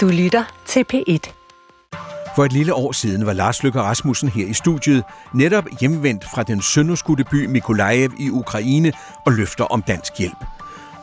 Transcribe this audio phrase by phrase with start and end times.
[0.00, 1.32] Du lytter til P1.
[2.36, 5.04] For et lille år siden var Lars Løkke Rasmussen her i studiet,
[5.34, 8.92] netop hjemvendt fra den sønderskudte by Mikolajev i Ukraine
[9.26, 10.44] og løfter om dansk hjælp.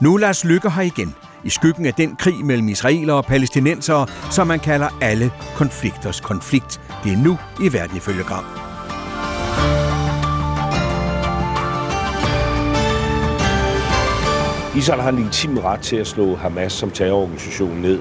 [0.02, 4.08] Nu er Lars Løkke her igen, i skyggen af den krig mellem israelere og palæstinensere,
[4.32, 6.82] som man kalder alle konflikters konflikt.
[7.04, 8.46] Det er nu i Verden ifølge Gram.
[14.78, 18.00] Israel har en legitim ret til at slå Hamas som terrororganisation ned.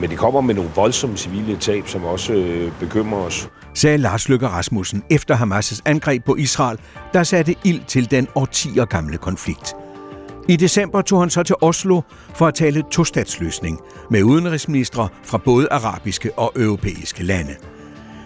[0.00, 3.48] Men det kommer med nogle voldsomme civile tab, som også øh, bekymrer os.
[3.74, 6.78] Sagde Lars Løkke Rasmussen efter Hamas' angreb på Israel,
[7.12, 9.74] der satte ild til den årtier gamle konflikt.
[10.48, 12.00] I december tog han så til Oslo
[12.34, 17.54] for at tale tostatsløsning med udenrigsministre fra både arabiske og europæiske lande.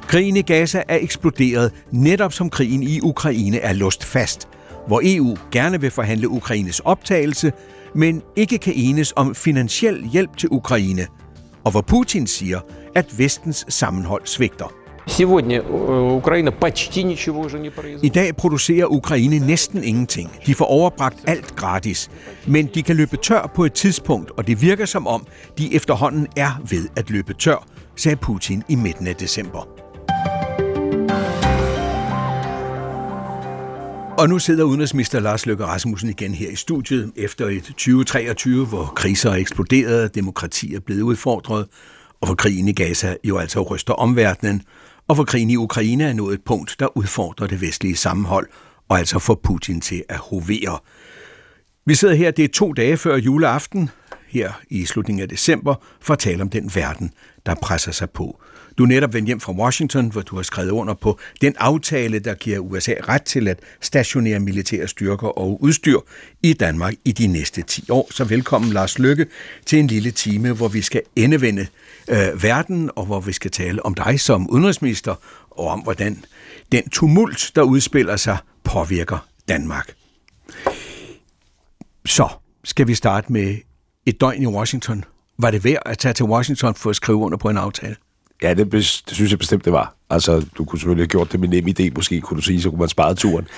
[0.06, 4.48] Krigen i Gaza er eksploderet, netop som krigen i Ukraine er låst fast,
[4.86, 7.52] hvor EU gerne vil forhandle Ukraines optagelse,
[7.94, 11.06] men ikke kan enes om finansiel hjælp til Ukraine,
[11.64, 12.60] og hvor Putin siger,
[12.94, 14.72] at vestens sammenhold svigter.
[17.84, 20.30] Øh, I dag producerer Ukraine næsten ingenting.
[20.46, 22.10] De får overbragt alt gratis.
[22.46, 25.26] Men de kan løbe tør på et tidspunkt, og det virker som om,
[25.58, 29.79] de efterhånden er ved at løbe tør, sagde Putin i midten af december.
[34.20, 38.92] Og nu sidder udenrigsminister Lars Løkke Rasmussen igen her i studiet efter et 2023, hvor
[38.96, 41.66] kriser er eksploderet, demokrati er blevet udfordret,
[42.20, 44.62] og hvor krigen i Gaza jo altså ryster omverdenen,
[45.08, 48.48] og hvor krigen i Ukraine er nået et punkt, der udfordrer det vestlige sammenhold,
[48.88, 50.78] og altså får Putin til at hovere.
[51.86, 53.90] Vi sidder her, det er to dage før juleaften,
[54.30, 57.12] her i slutningen af december, for at tale om den verden,
[57.46, 58.40] der presser sig på.
[58.78, 62.18] Du er netop vendt hjem fra Washington, hvor du har skrevet under på den aftale,
[62.18, 65.98] der giver USA ret til at stationere militære styrker og udstyr
[66.42, 68.08] i Danmark i de næste 10 år.
[68.10, 69.26] Så velkommen, Lars Lykke,
[69.66, 71.66] til en lille time, hvor vi skal endevende
[72.08, 75.14] øh, verden, og hvor vi skal tale om dig som udenrigsminister,
[75.50, 76.24] og om hvordan
[76.72, 79.94] den tumult, der udspiller sig, påvirker Danmark.
[82.06, 82.28] Så
[82.64, 83.56] skal vi starte med
[84.10, 85.04] et døgn i Washington.
[85.38, 87.96] Var det værd at tage til Washington for at skrive under på en aftale?
[88.42, 89.94] Ja, det, det synes jeg bestemt, det var.
[90.10, 92.70] Altså, du kunne selvfølgelig have gjort det med nem idé, måske kunne du sige, så
[92.70, 93.48] kunne man spare turen.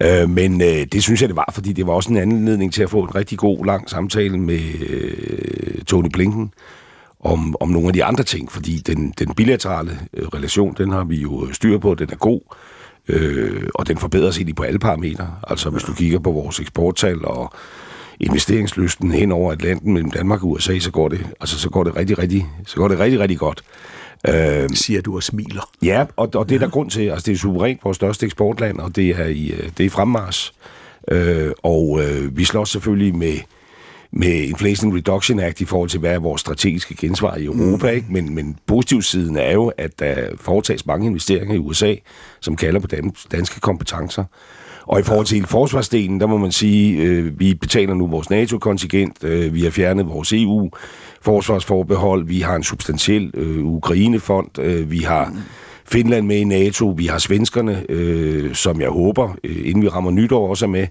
[0.00, 2.82] Øh, men øh, det synes jeg, det var, fordi det var også en anledning til
[2.82, 6.52] at få en rigtig god, lang samtale med øh, Tony Blinken
[7.20, 11.04] om, om nogle af de andre ting, fordi den, den bilaterale øh, relation, den har
[11.04, 12.40] vi jo øh, styr på, den er god,
[13.08, 15.34] øh, og den forbedres egentlig på alle parametre.
[15.46, 17.52] Altså, hvis du kigger på vores eksporttal og
[18.20, 21.96] investeringslysten hen over Atlanten mellem Danmark og USA, så går det, altså, så går det
[21.96, 23.62] rigtig, rigtig, så går det rigtig, rigtig godt.
[24.28, 25.70] Øh, siger du og smiler.
[25.82, 27.08] Ja, og, og det er der grund til.
[27.08, 29.88] Altså, det er suverænt vores største eksportland, og det er i, øh, det er i
[29.88, 30.54] fremmars.
[31.10, 33.34] Øh, og øh, vi slås selvfølgelig med,
[34.12, 37.90] med Inflation Reduction Act i forhold til, hvad er vores strategiske gensvar i Europa.
[37.90, 37.96] Mm.
[37.96, 38.06] Ikke?
[38.10, 41.94] Men, men positivsiden er jo, at der foretages mange investeringer i USA,
[42.40, 42.88] som kalder på
[43.32, 44.24] danske kompetencer.
[44.86, 49.24] Og i forhold til forsvarsdelen, der må man sige, øh, vi betaler nu vores NATO-kontingent,
[49.24, 55.32] øh, vi har fjernet vores EU-forsvarsforbehold, vi har en substantiel øh, Ukraine-fond, øh, vi har
[55.84, 60.10] Finland med i NATO, vi har svenskerne, øh, som jeg håber, øh, inden vi rammer
[60.10, 60.86] nytår også er med,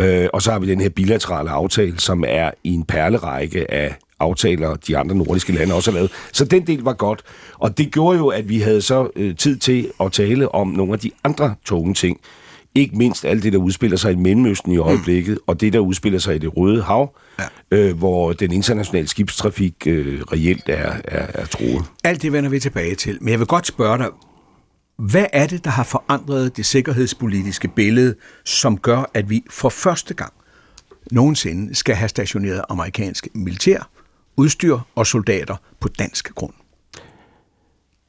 [0.00, 3.94] øh, og så har vi den her bilaterale aftale, som er i en perlerække af
[4.20, 6.10] aftaler, de andre nordiske lande også har lavet.
[6.32, 7.22] Så den del var godt.
[7.58, 10.92] Og det gjorde jo, at vi havde så øh, tid til at tale om nogle
[10.92, 12.20] af de andre tunge ting.
[12.74, 15.42] Ikke mindst alt det, der udspiller sig i Mellemøsten i øjeblikket, mm.
[15.46, 17.44] og det, der udspiller sig i det Røde Hav, ja.
[17.70, 21.84] øh, hvor den internationale skibstrafik øh, reelt er, er, er troet.
[22.04, 23.18] Alt det vender vi tilbage til.
[23.20, 24.08] Men jeg vil godt spørge dig,
[24.98, 28.14] hvad er det, der har forandret det sikkerhedspolitiske billede,
[28.44, 30.32] som gør, at vi for første gang
[31.12, 33.90] nogensinde skal have stationeret amerikansk militær,
[34.36, 36.52] udstyr og soldater på dansk grund?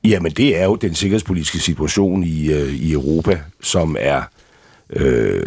[0.04, 4.22] Jamen, det er jo den sikkerhedspolitiske situation i, øh, i Europa, som er
[4.90, 5.44] øh,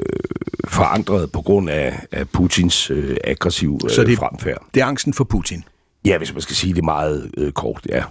[0.69, 4.67] forandret på grund af, af Putins øh, aggressiv øh, Så det, fremfærd.
[4.75, 5.65] det er angsten for Putin?
[6.05, 8.05] Ja, hvis man skal sige det meget øh, kort, ja.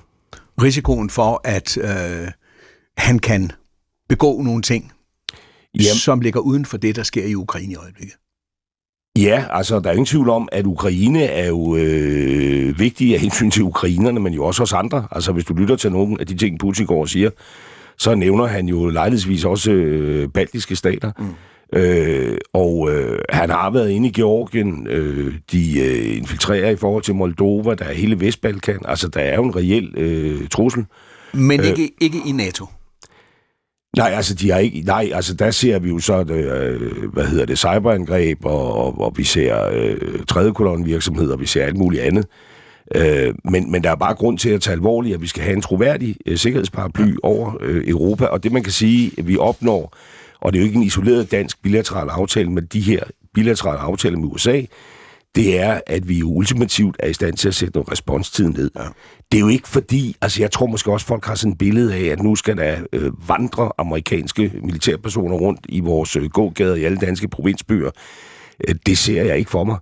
[0.61, 2.27] Risikoen for, at øh,
[2.97, 3.51] han kan
[4.09, 4.91] begå nogle ting,
[5.73, 5.85] Jamen.
[5.85, 8.15] som ligger uden for det, der sker i Ukraine i øjeblikket?
[9.17, 13.51] Ja, altså der er ingen tvivl om, at Ukraine er jo øh, vigtig af hensyn
[13.51, 15.07] til ukrainerne, men jo også os andre.
[15.11, 17.29] Altså hvis du lytter til nogle af de ting, Putin går og siger,
[18.01, 21.11] så nævner han jo lejlighedsvis også øh, baltiske stater.
[21.19, 21.79] Mm.
[21.79, 27.03] Øh, og øh, han har været inde i Georgien, øh, de øh, infiltrerer i forhold
[27.03, 30.85] til Moldova, der er hele Vestbalkan, altså der er jo en reel øh, trussel.
[31.33, 32.65] Men ikke, øh, ikke i NATO?
[33.97, 37.45] Nej, altså, de har ikke, nej, altså der ser vi jo så, øh, hvad hedder
[37.45, 42.03] det, cyberangreb, og, og, og vi ser øh, tredje virksomheder, og vi ser alt muligt
[42.03, 42.25] andet.
[42.25, 42.50] Øh,
[43.43, 45.61] men, men der er bare grund til at tage alvorligt, at vi skal have en
[45.61, 49.97] troværdig øh, sikkerhedsparaply over øh, Europa, og det man kan sige, at vi opnår,
[50.41, 53.03] og det er jo ikke en isoleret dansk bilateral aftale, men de her
[53.33, 54.61] bilaterale aftaler med USA,
[55.35, 58.71] det er, at vi ultimativt er i stand til at sætte noget responstid ned.
[58.75, 58.83] Ja.
[59.31, 61.95] Det er jo ikke fordi, altså jeg tror måske også, folk har sådan et billede
[61.95, 66.83] af, at nu skal der øh, vandre amerikanske militærpersoner rundt i vores øh, gågader i
[66.83, 67.91] alle danske provinsbyer.
[68.67, 69.77] Øh, det ser jeg ikke for mig.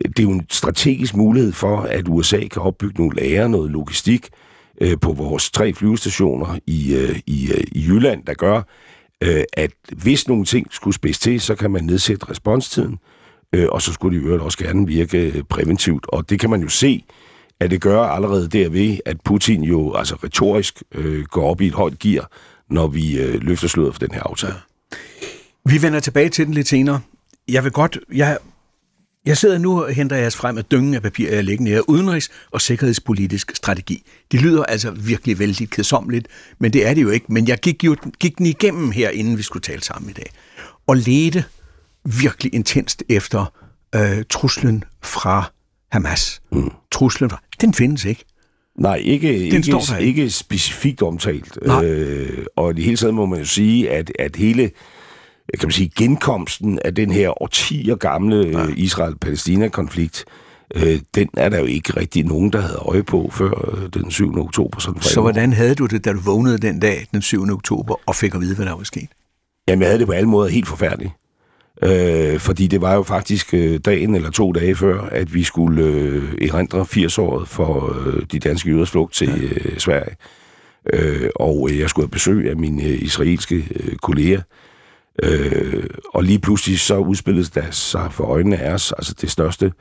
[0.00, 4.28] Det er jo en strategisk mulighed for, at USA kan opbygge nogle lager, noget logistik
[4.80, 8.62] øh, på vores tre flyvestationer i, øh, i, øh, i Jylland, der gør,
[9.22, 12.98] øh, at hvis nogle ting skulle spids til, så kan man nedsætte responstiden,
[13.52, 16.06] øh, og så skulle de øvrigt også gerne virke øh, præventivt.
[16.08, 17.04] Og det kan man jo se,
[17.60, 21.74] at det gør allerede derved, at Putin jo altså retorisk øh, går op i et
[21.74, 22.30] højt gear,
[22.70, 24.54] når vi øh, løfter sløret for den her aftale.
[25.64, 27.00] Vi vender tilbage til den lidt senere.
[27.48, 27.98] Jeg vil godt...
[28.14, 28.38] Jeg,
[29.26, 32.28] jeg sidder nu og henter jeres frem af dyngen af papir, jeg lægger ned udenrigs-
[32.50, 34.02] og sikkerhedspolitisk strategi.
[34.32, 36.28] Det lyder altså virkelig vældig kedsomligt,
[36.58, 37.26] men det er det jo ikke.
[37.28, 40.30] Men jeg gik, jo, gik den igennem her, inden vi skulle tale sammen i dag,
[40.86, 41.44] og ledte
[42.04, 43.52] virkelig intenst efter
[43.94, 45.52] øh, truslen fra
[45.92, 46.42] Hamas.
[46.52, 46.70] Mm.
[46.92, 47.42] Truslen fra...
[47.60, 48.24] Den findes ikke.
[48.78, 50.30] Nej, ikke, Den ikke, ikke.
[50.30, 51.58] specifikt omtalt.
[51.62, 54.70] Øh, og i det hele taget må man jo sige, at, at hele
[55.60, 58.64] kan man sige, genkomsten af den her årtier gamle ja.
[58.64, 60.24] Øh, Israel-Palæstina-konflikt,
[60.74, 64.10] øh, den er der jo ikke rigtig nogen, der havde øje på før øh, den
[64.10, 64.38] 7.
[64.38, 64.80] oktober.
[64.80, 67.50] Sådan Så hvordan havde du det, da du vågnede den dag, den 7.
[67.50, 69.08] oktober, og fik at vide, hvad der var sket?
[69.68, 71.12] Jamen, jeg havde det på alle måder helt forfærdeligt.
[71.82, 75.84] Øh, fordi det var jo faktisk øh, dagen eller to dage før, at vi skulle
[75.84, 80.16] øh, erindre 80-året for øh, de danske jøders flugt til øh, Sverige.
[80.92, 84.40] Øh, og øh, jeg skulle have besøg af mine øh, israelske øh, kolleger.
[85.22, 89.72] Øh, og lige pludselig så udspillede der sig for øjnene af os altså det største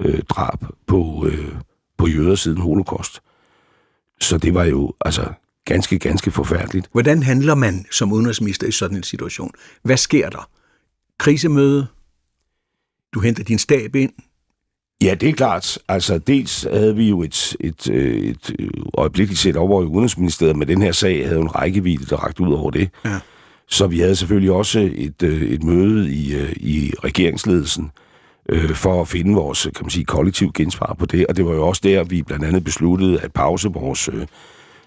[0.00, 1.52] øh, drab på, øh,
[1.98, 3.20] på jøder siden holocaust.
[4.20, 5.32] Så det var jo altså
[5.64, 6.88] ganske, ganske forfærdeligt.
[6.92, 9.52] Hvordan handler man som udenrigsminister i sådan en situation?
[9.82, 10.50] Hvad sker der?
[11.18, 11.86] krisemøde,
[13.14, 14.12] du henter din stab ind.
[15.02, 15.78] Ja, det er klart.
[15.88, 18.56] Altså, dels havde vi jo et, et, øh, et,
[18.94, 22.52] øjeblikkeligt set over i Udenrigsministeriet, med den her sag havde en rækkevidde, der rakt ud
[22.52, 22.90] over det.
[23.04, 23.20] Ja.
[23.68, 27.90] Så vi havde selvfølgelig også et, øh, et møde i, øh, i regeringsledelsen
[28.48, 31.26] øh, for at finde vores kan man sige, kollektiv gensvar på det.
[31.26, 34.26] Og det var jo også der, vi blandt andet besluttede at pause vores øh,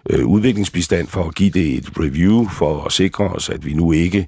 [0.09, 3.91] øh, udviklingsbistand for at give det et review, for at sikre os, at vi nu
[3.91, 4.27] ikke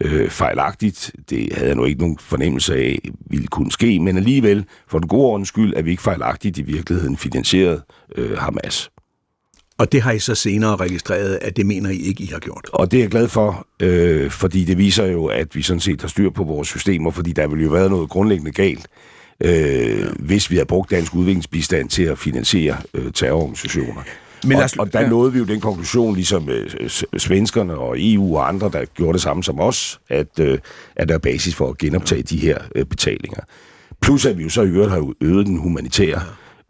[0.00, 1.12] øh, fejlagtigt.
[1.30, 2.98] Det havde jeg nu ikke nogen fornemmelse af,
[3.30, 6.62] ville kunne ske, men alligevel, for den gode ordens skyld, er vi ikke fejlagtigt i
[6.62, 7.82] virkeligheden finansieret
[8.16, 8.90] øh, Hamas.
[9.78, 12.68] Og det har I så senere registreret, at det mener I ikke, I har gjort?
[12.72, 16.00] Og det er jeg glad for, øh, fordi det viser jo, at vi sådan set
[16.00, 18.88] har styr på vores systemer, fordi der ville jo været noget grundlæggende galt,
[19.40, 20.06] øh, ja.
[20.18, 24.02] hvis vi havde brugt dansk udviklingsbistand til at finansiere øh, terrororganisationer.
[24.46, 25.08] Men og, og der ja.
[25.08, 29.22] nåede vi jo den konklusion, ligesom øh, svenskerne og EU og andre, der gjorde det
[29.22, 30.58] samme som os, at, øh,
[30.96, 33.40] at der er basis for at genoptage de her øh, betalinger.
[34.02, 36.22] Plus at vi jo så i øvrigt har øget den humanitære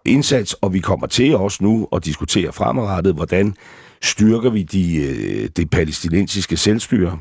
[0.06, 3.54] indsats, og vi kommer til også nu at diskutere fremadrettet, hvordan
[4.02, 7.18] styrker vi de, øh, det palæstinensiske selvstyre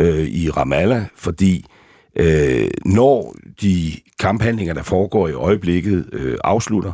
[0.00, 1.66] øh, i Ramallah, fordi
[2.16, 6.92] øh, når de kamphandlinger, der foregår i øjeblikket, øh, afslutter,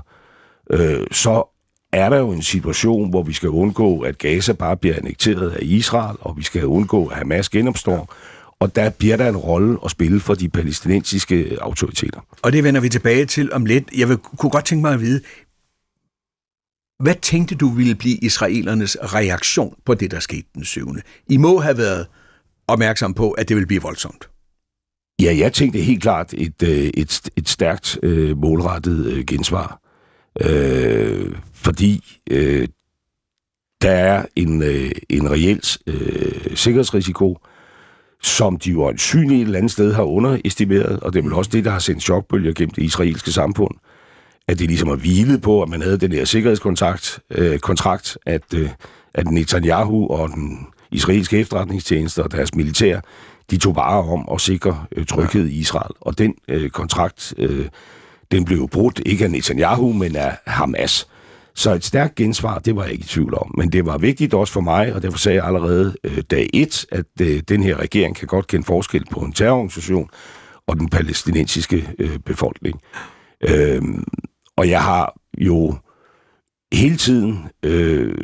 [0.70, 1.54] øh, så
[1.92, 5.58] er der jo en situation, hvor vi skal undgå, at Gaza bare bliver annekteret af
[5.62, 8.14] Israel, og vi skal undgå, at Hamas genopstår.
[8.60, 12.20] Og der bliver der en rolle at spille for de palæstinensiske autoriteter.
[12.42, 13.84] Og det vender vi tilbage til om lidt.
[13.96, 15.20] Jeg vil, kunne godt tænke mig at vide,
[17.02, 20.96] hvad tænkte du ville blive israelernes reaktion på det, der skete den 7.
[21.28, 22.06] I må have været
[22.68, 24.30] opmærksom på, at det ville blive voldsomt.
[25.22, 29.80] Ja, jeg tænkte helt klart et, øh, et, et stærkt øh, målrettet gensvar.
[30.40, 32.68] Øh, fordi øh,
[33.82, 37.38] der er en, øh, en reel øh, sikkerhedsrisiko,
[38.22, 41.50] som de jo ansynligt et eller andet sted har underestimeret, og det er vel også
[41.52, 43.74] det, der har sendt chokbølger gennem det israelske samfund,
[44.48, 48.54] at det ligesom har hvilet på, at man havde den der sikkerhedskontrakt, øh, kontrakt, at,
[48.54, 48.70] øh,
[49.14, 53.00] at Netanyahu og den israelske efterretningstjeneste og deres militær,
[53.50, 55.94] de tog bare om at sikre øh, tryghed i Israel.
[56.00, 57.66] Og den øh, kontrakt, øh,
[58.32, 61.08] den blev brudt ikke af Netanyahu, men af Hamas.
[61.58, 63.54] Så et stærkt gensvar, det var jeg ikke i tvivl om.
[63.56, 66.86] Men det var vigtigt også for mig, og derfor sagde jeg allerede øh, dag et,
[66.92, 70.10] at øh, den her regering kan godt kende forskel på en terrororganisation
[70.66, 72.80] og den palæstinensiske øh, befolkning.
[73.48, 73.82] Øh,
[74.56, 75.74] og jeg har jo
[76.72, 78.14] hele tiden øh,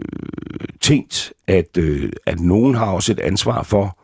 [0.80, 3.98] tænkt, at, øh, at nogen har også et ansvar for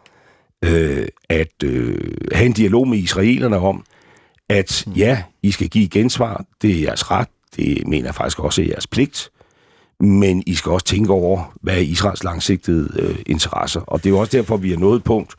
[0.65, 1.99] øh, at øh,
[2.33, 3.85] have en dialog med israelerne om,
[4.49, 8.63] at ja, I skal give gensvar, det er jeres ret, Det mener jeg faktisk også
[8.63, 9.31] er jeres pligt.
[10.01, 13.81] Men I skal også tænke over, hvad er Israels langsigtede øh, interesser.
[13.81, 15.35] Og det er jo også derfor, vi er nået et punkt,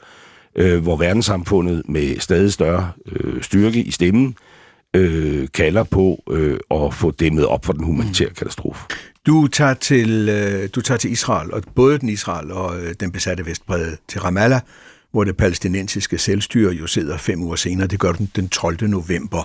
[0.55, 4.35] øh, hvor verdenssamfundet med stadig større øh, styrke i stemmen
[4.95, 8.35] øh, kalder på øh, at få dæmmet op for den humanitære mm.
[8.35, 8.85] katastrofe.
[9.25, 13.11] Du tager til, øh, du tager til Israel, og både den Israel og øh, den
[13.11, 14.61] besatte Vestbrede til Ramallah,
[15.11, 17.87] hvor det palæstinensiske selvstyre jo sidder fem uger senere.
[17.87, 18.89] Det gør den den 12.
[18.89, 19.43] november.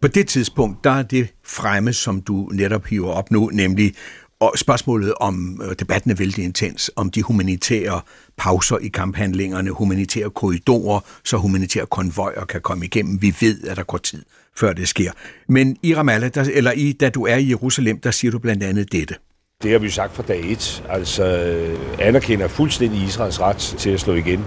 [0.00, 3.94] På det tidspunkt, der er det fremme, som du netop hiver op nu, nemlig
[4.40, 8.00] og spørgsmålet om øh, debatten er vældig intens, om de humanitære
[8.36, 13.22] pauser i kamphandlingerne, humanitære korridorer, så humanitære konvojer kan komme igennem.
[13.22, 14.24] Vi ved, at der går tid,
[14.56, 15.12] før det sker.
[15.48, 18.62] Men i Ramallah, der, eller i, da du er i Jerusalem, der siger du blandt
[18.62, 19.14] andet dette.
[19.62, 20.84] Det har vi jo sagt fra dag et.
[20.88, 24.44] Altså øh, anerkender fuldstændig Israels ret til at slå igen.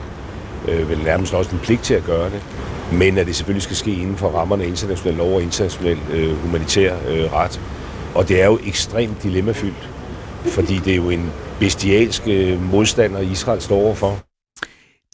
[0.67, 2.43] Øh, vel nærmest også en pligt til at gøre det.
[2.93, 6.37] Men at det selvfølgelig skal ske inden for rammerne af international lov og international øh,
[6.37, 7.61] humanitær øh, ret.
[8.15, 9.89] Og det er jo ekstremt dilemmafyldt,
[10.45, 14.19] fordi det er jo en bestialsk øh, modstander, Israel står overfor.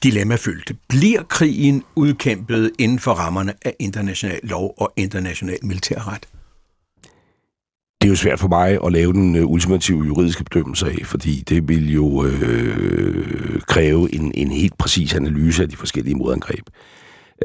[0.04, 0.72] Dilemmafyldt.
[0.89, 6.27] Bliver krigen udkæmpet inden for rammerne af international lov og international militærret?
[8.08, 11.44] Det er jo svært for mig at lave den øh, ultimative juridiske bedømmelse af, fordi
[11.50, 16.64] det vil jo øh, kræve en, en helt præcis analyse af de forskellige modangreb.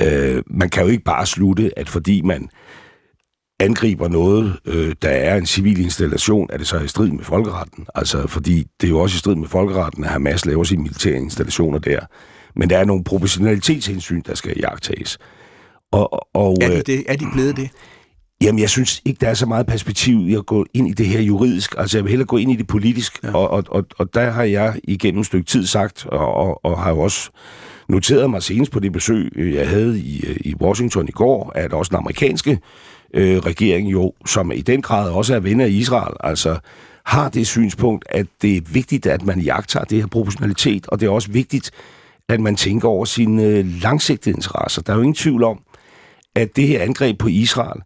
[0.02, 2.49] Øh, man kan jo ikke bare slutte, at fordi man
[3.61, 7.87] angriber noget, øh, der er en civil installation, er det så i strid med folkeretten.
[7.95, 11.16] Altså, fordi det er jo også i strid med folkeretten, at Hamas laver sine militære
[11.16, 12.00] installationer der.
[12.57, 15.19] Men der er nogle proportionalitetshensyn, der skal jagtages.
[15.92, 17.04] Og, og, er, de øh, det?
[17.09, 17.71] er de blevet det?
[18.42, 21.06] Jamen, jeg synes ikke, der er så meget perspektiv i at gå ind i det
[21.06, 21.75] her juridisk.
[21.78, 23.22] Altså, jeg vil hellere gå ind i det politisk.
[23.22, 23.34] Ja.
[23.34, 26.78] Og, og, og, og der har jeg igennem et stykke tid sagt, og, og, og
[26.78, 27.30] har jo også
[27.88, 31.90] noteret mig senest på det besøg, jeg havde i, i Washington i går, at også
[31.90, 32.58] den amerikanske
[33.14, 36.58] øh, regering jo, som i den grad også er venner i Israel, altså
[37.04, 41.06] har det synspunkt, at det er vigtigt, at man jagter det her proportionalitet, og det
[41.06, 41.70] er også vigtigt,
[42.28, 44.82] at man tænker over sine øh, langsigtede interesser.
[44.82, 45.61] Der er jo ingen tvivl om,
[46.34, 47.80] at det her angreb på Israel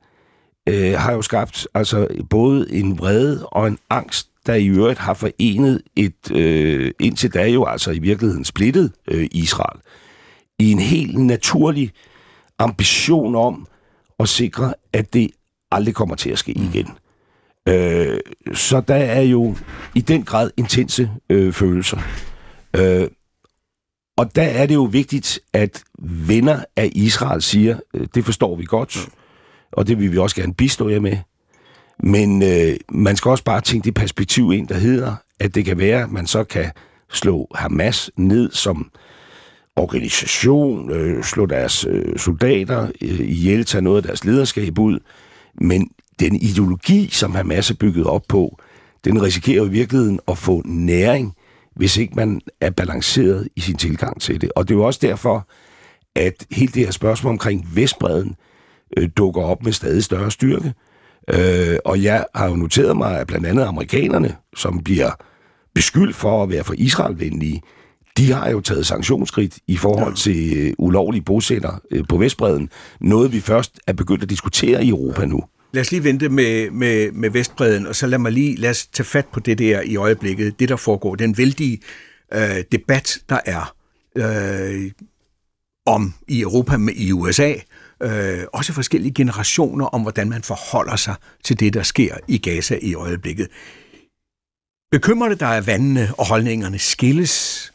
[0.66, 5.14] øh, har jo skabt altså både en vrede og en angst, der i øvrigt har
[5.14, 9.80] forenet et, øh, indtil da jo altså i virkeligheden splittet øh, Israel,
[10.58, 11.92] i en helt naturlig
[12.58, 13.66] ambition om
[14.18, 15.30] at sikre, at det
[15.70, 16.64] aldrig kommer til at ske mm.
[16.64, 16.88] igen.
[17.68, 18.20] Øh,
[18.54, 19.56] så der er jo
[19.94, 21.98] i den grad intense øh, følelser.
[22.76, 23.08] Øh,
[24.16, 28.64] og der er det jo vigtigt, at venner af Israel siger, øh, det forstår vi
[28.64, 29.12] godt, mm
[29.72, 31.16] og det vil vi også gerne bistå jer med.
[32.02, 35.78] Men øh, man skal også bare tænke det perspektiv ind, der hedder, at det kan
[35.78, 36.70] være, at man så kan
[37.12, 38.90] slå Hamas ned som
[39.76, 44.98] organisation, øh, slå deres øh, soldater øh, ihjel, tage noget af deres lederskab ud.
[45.60, 48.58] Men den ideologi, som Hamas er bygget op på,
[49.04, 51.34] den risikerer jo i virkeligheden at få næring,
[51.76, 54.52] hvis ikke man er balanceret i sin tilgang til det.
[54.56, 55.48] Og det er jo også derfor,
[56.14, 58.36] at hele det her spørgsmål omkring Vestbreden øh,
[59.16, 60.74] dukker op med stadig større styrke.
[61.34, 65.10] Øh, og jeg har jo noteret mig, at blandt andet amerikanerne, som bliver
[65.74, 67.62] beskyldt for at være for Israelvenlige,
[68.16, 70.16] de har jo taget sanktionsskridt i forhold ja.
[70.16, 72.70] til øh, ulovlige bosætter øh, på Vestbreden.
[73.00, 75.42] Noget, vi først er begyndt at diskutere i Europa nu.
[75.72, 78.86] Lad os lige vente med, med, med Vestbreden, og så lad mig lige lad os
[78.86, 81.78] tage fat på det der i øjeblikket, det der foregår, den vældige
[82.34, 83.74] øh, debat, der er
[84.16, 84.90] øh,
[85.86, 87.54] om i Europa med i USA,
[88.02, 92.78] øh, også forskellige generationer om, hvordan man forholder sig til det, der sker i Gaza
[92.82, 93.48] i øjeblikket.
[94.90, 97.72] Bekymrer det dig, at vandene og holdningerne skilles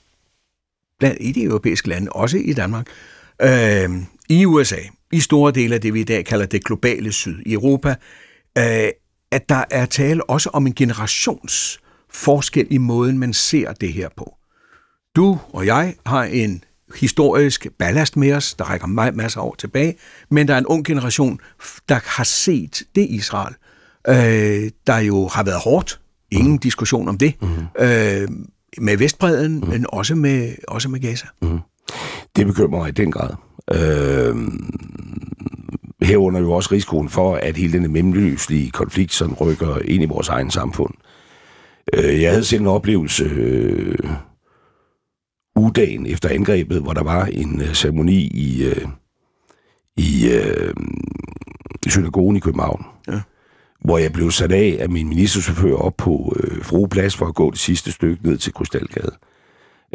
[0.99, 2.87] blandt i de europæiske lande, også i Danmark,
[3.41, 3.89] øh,
[4.29, 4.79] i USA,
[5.11, 7.95] i store dele af det, vi i dag kalder det globale syd, i Europa,
[8.57, 8.89] øh,
[9.31, 14.35] at der er tale også om en generationsforskel i måden, man ser det her på.
[15.15, 16.63] Du og jeg har en
[16.95, 19.95] historisk ballast med os, der rækker meget masser år tilbage,
[20.29, 21.39] men der er en ung generation,
[21.89, 23.55] der har set det Israel,
[24.07, 25.99] øh, der jo har været hårdt,
[26.31, 26.59] ingen mm.
[26.59, 27.47] diskussion om det, mm.
[27.79, 28.27] øh,
[28.77, 29.67] med Vestbreden, mm.
[29.67, 31.27] men også med, også med Gaza.
[31.41, 31.59] Mm.
[32.35, 33.29] Det bekymrer mig i den grad.
[33.73, 34.35] Øh,
[36.01, 40.29] herunder jo også risikoen for, at hele den mellemløslige konflikt sådan rykker ind i vores
[40.29, 40.93] egen samfund.
[41.93, 44.09] Øh, jeg havde selv en oplevelse øh,
[45.55, 48.87] ugedagen efter angrebet, hvor der var en øh, ceremoni i, øh,
[49.97, 50.73] i, øh,
[51.87, 52.85] synagogen i København.
[53.07, 53.21] Ja
[53.83, 57.51] hvor jeg blev sat af af min ministerchauffør op på øh, Frueplads for at gå
[57.51, 59.11] det sidste stykke ned til Krystalgade.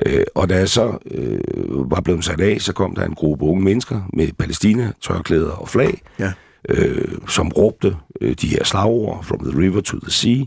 [0.07, 3.45] Øh, og da jeg så øh, var blevet sat af, så kom der en gruppe
[3.45, 6.33] unge mennesker med Palæstina, tørklæder og flag, ja.
[6.69, 10.45] øh, som råbte øh, de her slagord, from the river to the sea.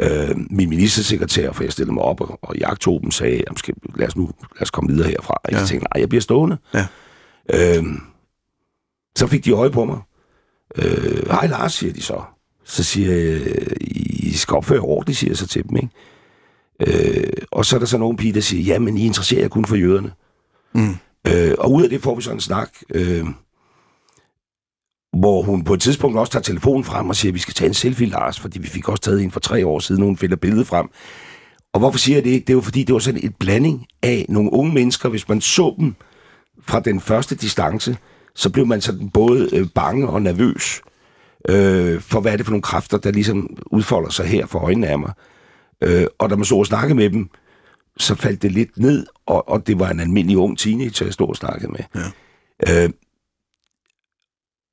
[0.00, 4.08] Øh, min ministersekretær, for jeg stillede mig op og, og jagtog dem, sagde, skal, lad,
[4.08, 5.34] os nu, lad os komme videre herfra.
[5.44, 5.58] Og ja.
[5.58, 6.58] jeg tænkte, nej, jeg bliver stående.
[6.74, 6.86] Ja.
[7.54, 7.84] Øh,
[9.16, 9.98] så fik de øje på mig.
[10.76, 12.22] Øh, Hej Lars, siger de så.
[12.64, 13.40] Så siger jeg,
[13.80, 15.88] I skal opføre ordentligt, siger jeg så til dem, ikke?
[16.80, 19.64] Øh, og så er der så nogle piger, der siger, jamen, I interesserer jer kun
[19.64, 20.12] for jøderne.
[20.74, 20.96] Mm.
[21.26, 23.26] Øh, og ud af det får vi sådan en snak, øh,
[25.12, 27.68] hvor hun på et tidspunkt også tager telefonen frem og siger, at vi skal tage
[27.68, 30.36] en selfie, Lars, fordi vi fik også taget en for tre år siden, hun finder
[30.36, 30.88] billedet frem.
[31.72, 32.46] Og hvorfor siger jeg det?
[32.46, 35.40] Det er jo fordi, det var sådan et blanding af nogle unge mennesker, hvis man
[35.40, 35.94] så dem
[36.62, 37.96] fra den første distance,
[38.34, 40.80] så blev man sådan både øh, bange og nervøs
[41.48, 44.86] øh, for, hvad er det for nogle kræfter, der ligesom udfolder sig her for øjnene
[44.86, 45.12] af mig.
[45.82, 47.30] Øh, og da man så og snakke med dem,
[47.96, 51.28] så faldt det lidt ned, og, og det var en almindelig ung teenager, jeg stod
[51.28, 52.02] og snakkede med.
[52.66, 52.84] Ja.
[52.84, 52.90] Øh,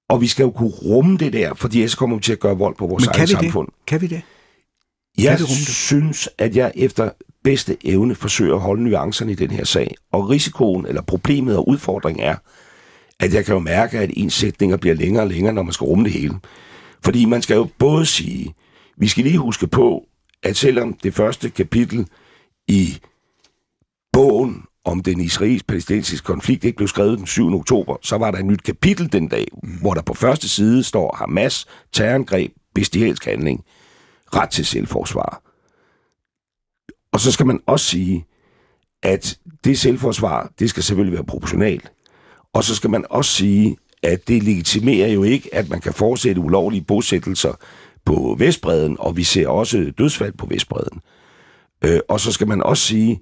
[0.10, 2.58] og vi skal jo kunne rumme det der, fordi ellers kommer vi til at gøre
[2.58, 3.68] vold på vores Men eget samfund.
[3.68, 3.86] Det?
[3.88, 4.22] Kan vi det?
[5.18, 5.68] Jeg kan vi det?
[5.68, 7.10] synes, at jeg efter
[7.44, 9.96] bedste evne forsøger at holde nuancerne i den her sag.
[10.12, 12.36] Og risikoen, eller problemet og udfordringen er,
[13.20, 15.86] at jeg kan jo mærke, at ens sætninger bliver længere og længere, når man skal
[15.86, 16.40] rumme det hele.
[17.04, 18.54] Fordi man skal jo både sige,
[18.98, 20.06] vi skal lige huske på,
[20.44, 22.08] at selvom det første kapitel
[22.68, 22.98] i
[24.14, 27.54] bogen om den israelsk-palæstinensiske konflikt ikke blev skrevet den 7.
[27.54, 29.70] oktober, så var der et nyt kapitel den dag, mm.
[29.70, 33.64] hvor der på første side står Hamas, terrorangreb, bestialsk handling,
[34.36, 35.42] ret til selvforsvar.
[37.12, 38.26] Og så skal man også sige,
[39.04, 41.92] at det selvforsvar, det skal selvfølgelig være proportionalt.
[42.54, 46.42] Og så skal man også sige, at det legitimerer jo ikke, at man kan fortsætte
[46.42, 47.54] ulovlige bosættelser
[48.06, 51.02] på Vestbreden, og vi ser også dødsfald på Vestbreden.
[51.86, 53.22] Øh, og så skal man også sige,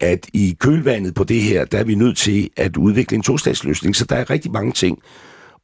[0.00, 3.96] at i kølvandet på det her, der er vi nødt til at udvikle en tostatsløsning,
[3.96, 4.98] så der er rigtig mange ting.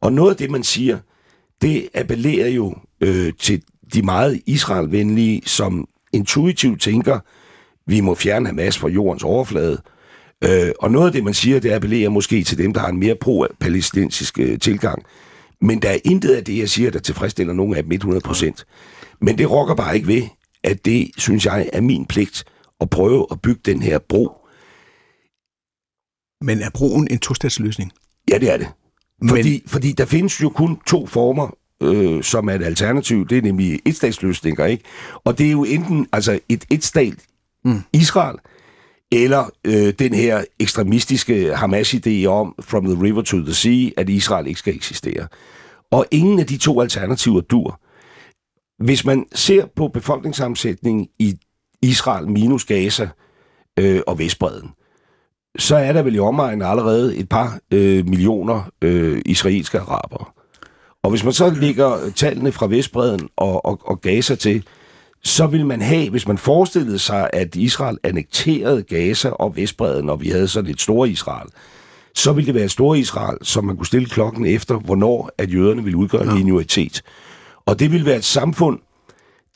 [0.01, 0.99] Og noget af det, man siger,
[1.63, 3.63] det appellerer jo øh, til
[3.95, 7.19] de meget israelvenlige, som intuitivt tænker,
[7.87, 9.83] vi må fjerne Hamas fra jordens overflade.
[10.45, 12.99] Øh, og noget af det, man siger, det appellerer måske til dem, der har en
[12.99, 15.03] mere pro-palæstinensisk øh, tilgang.
[15.61, 19.17] Men der er intet af det, jeg siger, der tilfredsstiller nogen af dem 100%.
[19.21, 20.23] Men det rokker bare ikke ved,
[20.65, 22.45] at det, synes jeg, er min pligt
[22.81, 24.37] at prøve at bygge den her bro.
[26.41, 27.93] Men er broen en tostatsløsning?
[28.31, 28.69] Ja, det er det.
[29.29, 29.69] Fordi, Men...
[29.69, 33.27] fordi der findes jo kun to former, øh, som er et alternativ.
[33.29, 34.85] Det er nemlig etstatsløsninger, ikke?
[35.25, 37.15] Og det er jo enten altså et etstat
[37.65, 37.81] mm.
[37.93, 38.37] Israel,
[39.13, 44.47] eller øh, den her ekstremistiske Hamas-idé om from the river to the sea, at Israel
[44.47, 45.29] ikke skal eksistere.
[45.91, 47.81] Og ingen af de to alternativer dur.
[48.85, 51.37] Hvis man ser på befolkningssammensætningen i
[51.83, 53.09] Israel minus Gaza
[53.79, 54.71] øh, og Vestbreden,
[55.59, 60.25] så er der vel i omegnen allerede et par øh, millioner øh, israelske arabere.
[61.03, 64.65] Og hvis man så lægger tallene fra Vestbreden og, og, og Gaza til,
[65.25, 70.21] så vil man have, hvis man forestillede sig, at Israel annekterede Gaza og Vestbreden, og
[70.21, 71.49] vi havde sådan et stort Israel,
[72.15, 75.55] så ville det være et stort Israel, som man kunne stille klokken efter, hvornår at
[75.55, 77.03] jøderne ville udgøre en minoritet.
[77.67, 78.79] Og det ville være et samfund,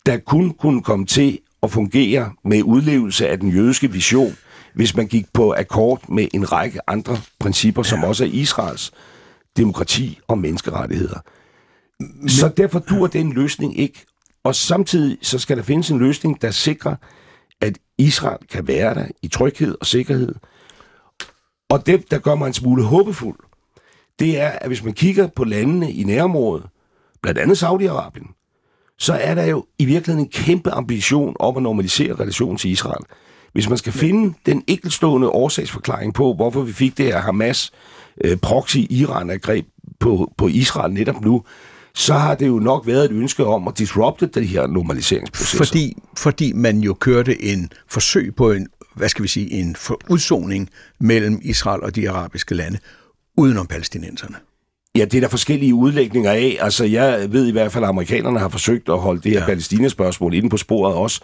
[0.07, 4.37] der kun kunne komme til at fungere med udlevelse af den jødiske vision,
[4.75, 7.89] hvis man gik på akkord med en række andre principper, ja.
[7.89, 8.93] som også er Israels
[9.57, 11.19] demokrati og menneskerettigheder.
[12.01, 14.07] Men, så derfor dur den løsning ikke.
[14.45, 16.97] Og samtidig så skal der findes en løsning, der sikrer,
[17.61, 20.35] at Israel kan være der i tryghed og sikkerhed.
[21.69, 23.39] Og det, der gør mig en smule håbefuld,
[24.19, 26.67] det er, at hvis man kigger på landene i nærområdet,
[27.23, 28.44] blandt andet Saudi-Arabien,
[28.99, 33.05] så er der jo i virkeligheden en kæmpe ambition om at normalisere relationen til Israel.
[33.53, 37.73] Hvis man skal finde den enkeltstående årsagsforklaring på, hvorfor vi fik det her Hamas
[38.25, 39.67] øh, proxy-Iran-angreb
[40.01, 41.43] på, på Israel netop nu,
[41.95, 45.65] så har det jo nok været et ønske om at disrupte de her normaliseringsprocesser.
[45.65, 49.77] Fordi, fordi man jo kørte en forsøg på en, hvad skal vi sige, en
[50.09, 52.79] udsoning mellem Israel og de arabiske lande,
[53.37, 54.37] udenom palæstinenserne.
[54.99, 56.57] Ja, det er der forskellige udlægninger af.
[56.61, 59.47] Altså, jeg ved i hvert fald, at amerikanerne har forsøgt at holde det her ja.
[59.47, 61.21] Palæstina-spørgsmål inde på sporet også.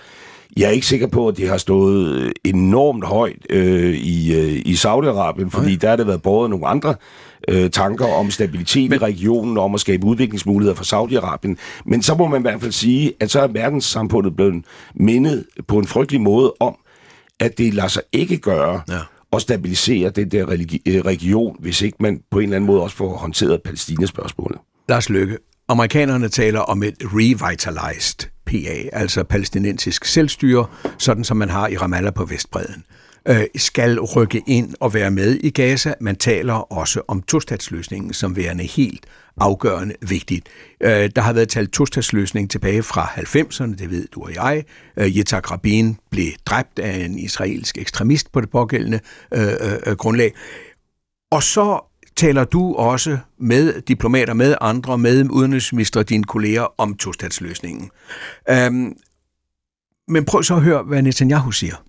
[0.56, 4.72] Jeg er ikke sikker på, at det har stået enormt højt øh, i, øh, i
[4.72, 5.78] Saudi-Arabien, fordi okay.
[5.80, 6.94] der har det været både nogle andre
[7.48, 8.96] øh, tanker om stabilitet Men...
[8.96, 11.54] i regionen, om at skabe udviklingsmuligheder for Saudi-Arabien.
[11.85, 15.78] Men så må man i hvert fald sige, at så er verdenssamfundet blevet mindet på
[15.78, 16.76] en frygtelig måde om,
[17.40, 18.98] at det lader sig ikke gøre ja
[19.33, 22.83] at stabilisere den der religi- øh, region, hvis ikke man på en eller anden måde
[22.83, 24.59] også får håndteret Palæstina-spørgsmålet.
[24.88, 25.38] Lars Løkke,
[25.69, 30.66] amerikanerne taler om et revitalized PA, altså palæstinensisk selvstyre,
[30.99, 32.85] sådan som man har i Ramallah på Vestbreden
[33.28, 35.94] øh, skal rykke ind og være med i Gaza.
[36.00, 39.06] Man taler også om tostatsløsningen som værende helt
[39.37, 40.48] afgørende vigtigt.
[40.80, 44.64] Øh, der har været talt tostatsløsning tilbage fra 90'erne, det ved du og jeg.
[44.96, 49.00] Øh, Yitzhak Rabin blev dræbt af en israelsk ekstremist på det pågældende
[49.35, 49.52] øh,
[49.87, 50.33] øh, grundlag.
[51.30, 57.90] Og så taler du også med diplomater, med andre, med udenrigsminister, dine kolleger om tostatsløsningen.
[58.50, 58.92] Øhm,
[60.09, 61.85] men prøv så at høre, hvad Netanyahu siger.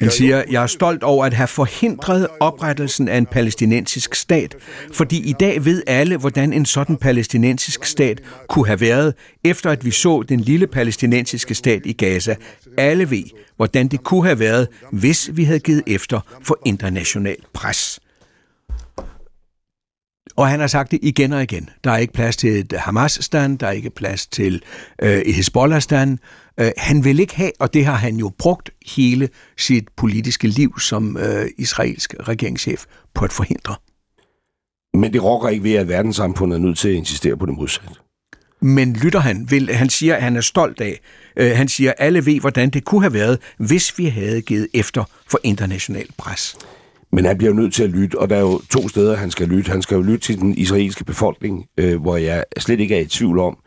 [0.00, 4.56] Han siger, jeg er stolt over at have forhindret oprettelsen af en palæstinensisk stat,
[4.92, 9.84] fordi i dag ved alle, hvordan en sådan palæstinensisk stat kunne have været, efter at
[9.84, 12.36] vi så den lille palæstinensiske stat i Gaza.
[12.78, 13.24] Alle ved,
[13.56, 18.00] hvordan det kunne have været, hvis vi havde givet efter for international pres.
[20.36, 21.70] Og han har sagt det igen og igen.
[21.84, 24.62] Der er ikke plads til et Hamas-stand, der er ikke plads til
[25.02, 26.18] øh, et Hezbollah-stand.
[26.60, 30.80] Øh, han vil ikke have, og det har han jo brugt hele sit politiske liv
[30.80, 33.74] som øh, israelsk regeringschef på at forhindre.
[34.94, 37.94] Men det rokker ikke ved, at verdenssamfundet er nødt til at insistere på det modsatte.
[38.60, 41.00] Men lytter han, vil, han siger, at han er stolt af.
[41.36, 44.68] Øh, han siger, at alle ved, hvordan det kunne have været, hvis vi havde givet
[44.74, 46.56] efter for international pres.
[47.14, 49.30] Men han bliver jo nødt til at lytte, og der er jo to steder, han
[49.30, 49.70] skal lytte.
[49.70, 53.06] Han skal jo lytte til den israelske befolkning, øh, hvor jeg slet ikke er i
[53.06, 53.58] tvivl om,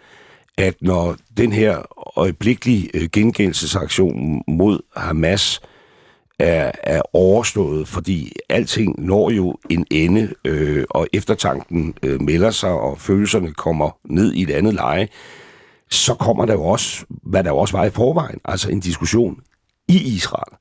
[0.57, 1.77] at når den her
[2.19, 5.61] øjeblikkelige øh, gengældelsesaktion mod Hamas
[6.39, 12.71] er, er overstået, fordi alting når jo en ende, øh, og eftertanken øh, melder sig,
[12.71, 15.07] og følelserne kommer ned i et andet leje,
[15.89, 19.39] så kommer der jo også, hvad der jo også var i forvejen, altså en diskussion
[19.87, 20.53] i Israel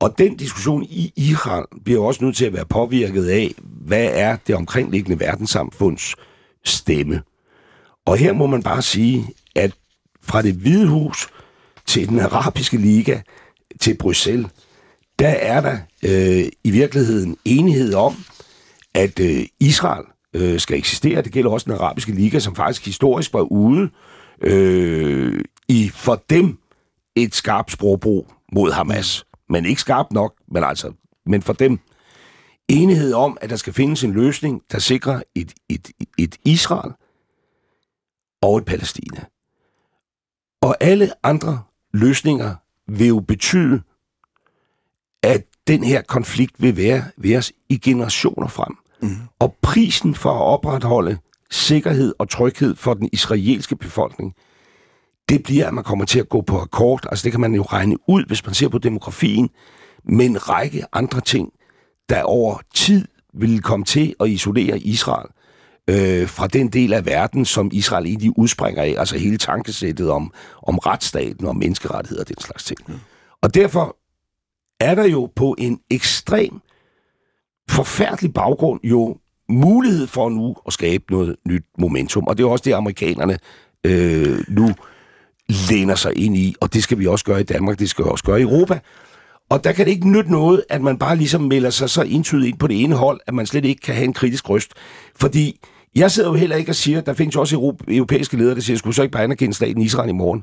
[0.00, 4.36] og den diskussion i Iran bliver også nødt til at være påvirket af, hvad er
[4.46, 6.14] det omkringliggende verdenssamfunds
[6.64, 7.22] stemme.
[8.06, 9.72] Og her må man bare sige, at
[10.22, 11.28] fra det hvide hus
[11.86, 13.20] til den arabiske liga
[13.80, 14.46] til Bruxelles,
[15.18, 18.14] der er der øh, i virkeligheden enighed om,
[18.94, 20.04] at øh, Israel
[20.34, 21.22] øh, skal eksistere.
[21.22, 23.90] Det gælder også den arabiske liga, som faktisk historisk var ude
[24.40, 26.58] øh, i for dem
[27.16, 30.92] et skarpt sprogbrug mod Hamas men ikke skarpt nok, men altså,
[31.26, 31.78] men for dem
[32.68, 36.92] enighed om, at der skal findes en løsning, der sikrer et, et, et Israel
[38.42, 39.24] og et Palæstina.
[40.60, 42.54] Og alle andre løsninger
[42.88, 43.82] vil jo betyde,
[45.22, 48.76] at den her konflikt vil være ved os i generationer frem.
[49.02, 49.16] Mm.
[49.38, 51.18] Og prisen for at opretholde
[51.50, 54.34] sikkerhed og tryghed for den israelske befolkning,
[55.28, 57.06] det bliver, at man kommer til at gå på akkord.
[57.10, 59.48] Altså det kan man jo regne ud, hvis man ser på demografien,
[60.04, 61.52] med en række andre ting,
[62.08, 65.28] der over tid vil komme til at isolere Israel
[65.90, 70.32] øh, fra den del af verden, som Israel egentlig udspringer af, altså hele tankesættet om,
[70.62, 72.78] om retsstaten og menneskerettigheder og den slags ting.
[72.86, 72.94] Mm.
[73.42, 73.96] Og derfor
[74.80, 76.60] er der jo på en ekstrem
[77.70, 79.16] forfærdelig baggrund jo
[79.48, 83.38] mulighed for nu at skabe noget nyt momentum, og det er også det, amerikanerne
[83.84, 84.74] øh, nu
[85.48, 88.10] læner sig ind i, og det skal vi også gøre i Danmark, det skal vi
[88.10, 88.78] også gøre i Europa.
[89.50, 92.48] Og der kan det ikke nytte noget, at man bare ligesom melder sig så indtydigt
[92.48, 94.70] ind på det ene hold, at man slet ikke kan have en kritisk røst.
[95.16, 95.60] Fordi
[95.94, 98.94] jeg sidder jo heller ikke og siger, der findes også europæiske ledere, der siger, skulle
[98.94, 100.42] så ikke bare anerkende staten Israel i morgen.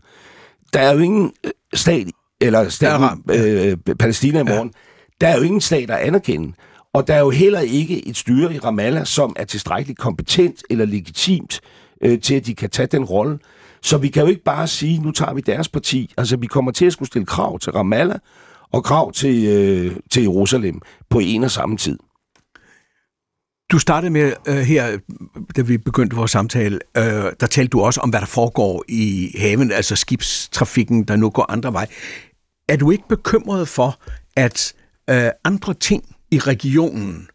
[0.74, 2.08] Der er jo ingen øh, stat,
[2.42, 4.72] eller staten øh, Palæstina i morgen.
[4.74, 5.26] Ja.
[5.26, 6.52] Der er jo ingen stat, der anerkender.
[6.94, 10.86] Og der er jo heller ikke et styre i Ramallah, som er tilstrækkeligt kompetent eller
[10.86, 11.62] legitimt
[12.04, 13.40] øh, til, at de kan tage den rolle.
[13.84, 16.14] Så vi kan jo ikke bare sige, nu tager vi deres parti.
[16.18, 18.20] Altså, vi kommer til at skulle stille krav til Ramallah
[18.72, 22.00] og krav til, øh, til Jerusalem på en og samme tid.
[23.72, 24.98] Du startede med øh, her,
[25.56, 27.04] da vi begyndte vores samtale, øh,
[27.40, 31.52] der talte du også om, hvad der foregår i haven, altså skibstrafikken, der nu går
[31.52, 31.88] andre vej.
[32.70, 34.00] Er du ikke bekymret for,
[34.36, 34.74] at
[35.10, 37.28] øh, andre ting i regionen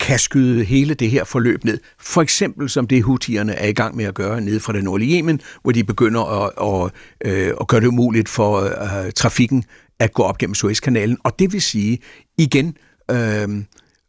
[0.00, 1.78] kan skyde hele det her forløb ned.
[1.98, 5.18] For eksempel som det hutierne er i gang med at gøre nede fra den nordlige
[5.18, 6.90] Yemen, hvor de begynder at, at,
[7.32, 9.64] at, at gøre det umuligt for uh, trafikken
[9.98, 11.18] at gå op gennem Suezkanalen.
[11.24, 11.98] Og det vil sige,
[12.38, 12.76] igen
[13.10, 13.48] øh,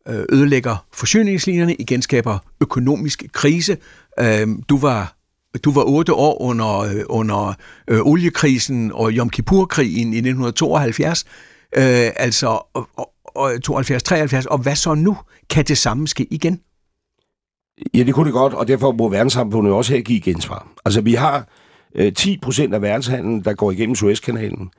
[0.08, 3.78] øh, ødelægger forsyningslinjerne, igen skaber økonomisk krise.
[4.20, 5.16] Øh, du var
[5.64, 7.54] du var otte år under, under
[7.88, 11.26] øh, oliekrisen og Yom Kippur-krigen i 1972.
[11.78, 15.18] Øh, altså, og, og 72-73, og hvad så nu?
[15.50, 16.62] Kan det samme ske igen?
[17.94, 20.68] Ja, det kunne det godt, og derfor må verdenssamfundet også her give gensvar.
[20.86, 21.48] Altså, vi har
[21.96, 24.72] øh, 10 procent af verdenshandlen, der går igennem Suezkanalen.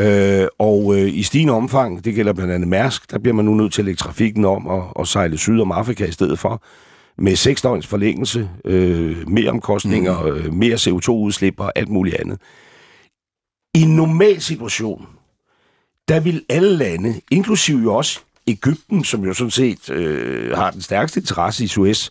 [0.00, 3.54] Øh, og øh, i stigende omfang, det gælder blandt andet Mærsk, der bliver man nu
[3.54, 6.62] nødt til at lægge trafikken om og, og sejle syd om Afrika i stedet for.
[7.18, 10.28] med seks døgns forlængelse, øh, mere omkostninger, mm.
[10.28, 12.38] øh, mere CO2-udslip og alt muligt andet.
[13.74, 15.06] I en normal situation,
[16.08, 20.80] der vil alle lande, inklusive jo også Ægypten, som jo sådan set øh, har den
[20.80, 22.10] stærkeste interesse i Suez,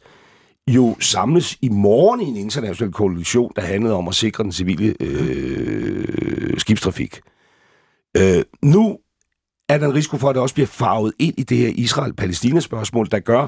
[0.68, 4.96] jo samles i morgen i en international koalition, der handlede om at sikre den civile
[5.00, 7.22] øh, skibstrafik.
[8.18, 8.98] Øh, nu
[9.70, 13.08] er der en risiko for, at det også bliver farvet ind i det her Israel-Palæstina-spørgsmål,
[13.12, 13.48] der gør,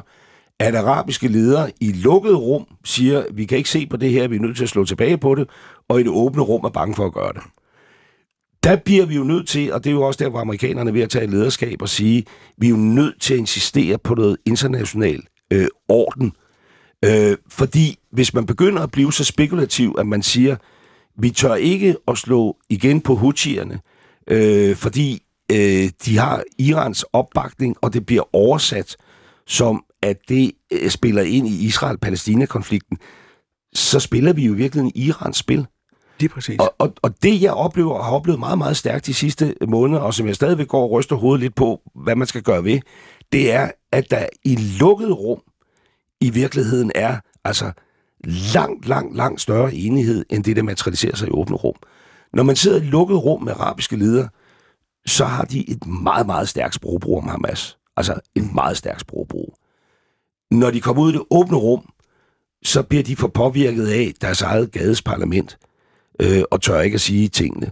[0.59, 4.35] at arabiske ledere i lukket rum siger, vi kan ikke se på det her, vi
[4.35, 5.49] er nødt til at slå tilbage på det,
[5.87, 7.41] og i det åbne rum er bange for at gøre det.
[8.63, 10.93] Der bliver vi jo nødt til, og det er jo også der, hvor amerikanerne er
[10.93, 12.25] ved at tage lederskab og sige,
[12.57, 16.33] vi er jo nødt til at insistere på noget international øh, orden.
[17.05, 20.55] Øh, fordi hvis man begynder at blive så spekulativ, at man siger,
[21.17, 23.79] vi tør ikke at slå igen på Houthierne,
[24.27, 28.97] øh, fordi øh, de har Irans opbakning, og det bliver oversat
[29.47, 32.97] som, at det øh, spiller ind i Israel-Palæstina-konflikten,
[33.73, 35.67] så spiller vi jo virkelig Irans spil.
[36.21, 36.59] Det præcis.
[36.59, 40.01] Og, og, og det, jeg oplever, og har oplevet meget, meget stærkt de sidste måneder,
[40.01, 42.79] og som jeg stadigvæk går og ryster hovedet lidt på, hvad man skal gøre ved,
[43.31, 45.41] det er, at der i lukket rum
[46.21, 47.71] i virkeligheden er altså
[48.53, 51.75] langt, langt, langt større enighed, end det, der materialiserer sig i åbne rum.
[52.33, 54.29] Når man sidder i lukket rum med arabiske ledere,
[55.05, 57.77] så har de et meget, meget stærkt sprogbrug om Hamas.
[57.97, 59.55] Altså et meget stærkt sprogbrug.
[60.51, 61.89] Når de kommer ud i det åbne rum,
[62.63, 65.57] så bliver de for påvirket af deres eget gades parlament,
[66.19, 67.71] øh, og tør ikke at sige tingene.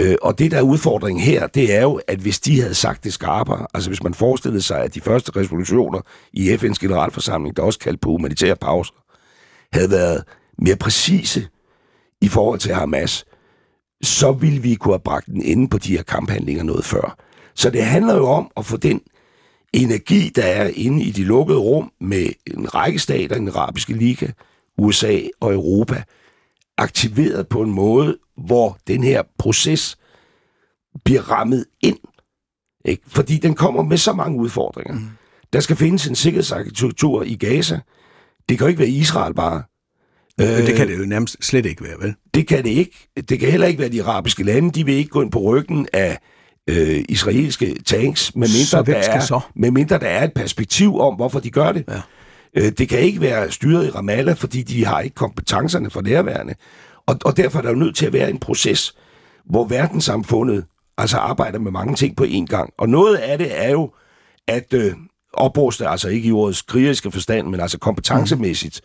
[0.00, 3.04] Øh, og det, der er udfordringen her, det er jo, at hvis de havde sagt
[3.04, 6.00] det skarpere, altså hvis man forestillede sig, at de første resolutioner
[6.32, 8.94] i FN's generalforsamling, der også kaldt på humanitære pauser,
[9.72, 10.24] havde været
[10.58, 11.48] mere præcise
[12.20, 13.24] i forhold til Hamas,
[14.02, 17.16] så ville vi kunne have bragt den ende på de her kamphandlinger noget før.
[17.54, 19.00] Så det handler jo om at få den
[19.72, 24.26] energi, der er inde i de lukkede rum med en række stater, den arabiske liga,
[24.78, 26.02] USA og Europa,
[26.80, 29.96] aktiveret på en måde, hvor den her proces
[31.04, 31.98] bliver rammet ind.
[32.84, 33.02] Ikke?
[33.06, 34.94] Fordi den kommer med så mange udfordringer.
[34.94, 35.08] Mm.
[35.52, 37.80] Der skal findes en sikkerhedsarkitektur i Gaza.
[38.48, 39.62] Det kan jo ikke være Israel bare.
[40.40, 42.14] Øh, det kan det jo nærmest slet ikke være, vel?
[42.34, 43.08] Det kan det ikke.
[43.28, 44.70] Det kan heller ikke være de arabiske lande.
[44.70, 46.18] De vil ikke gå ind på ryggen af
[46.68, 49.40] øh, israelske tanks, medmindre der, er, så?
[49.54, 51.84] medmindre der er et perspektiv om, hvorfor de gør det.
[51.88, 52.00] Ja.
[52.56, 56.54] Øh, det kan ikke være styret i Ramallah, fordi de har ikke kompetencerne for nærværende.
[57.06, 58.94] Og, og derfor er der jo nødt til at være en proces,
[59.44, 60.64] hvor verdenssamfundet
[60.98, 62.72] altså arbejder med mange ting på én gang.
[62.78, 63.90] Og noget af det er jo
[64.48, 64.92] at øh,
[65.32, 68.80] opruste, altså ikke i ordets krigeriske forstand, men altså kompetencemæssigt,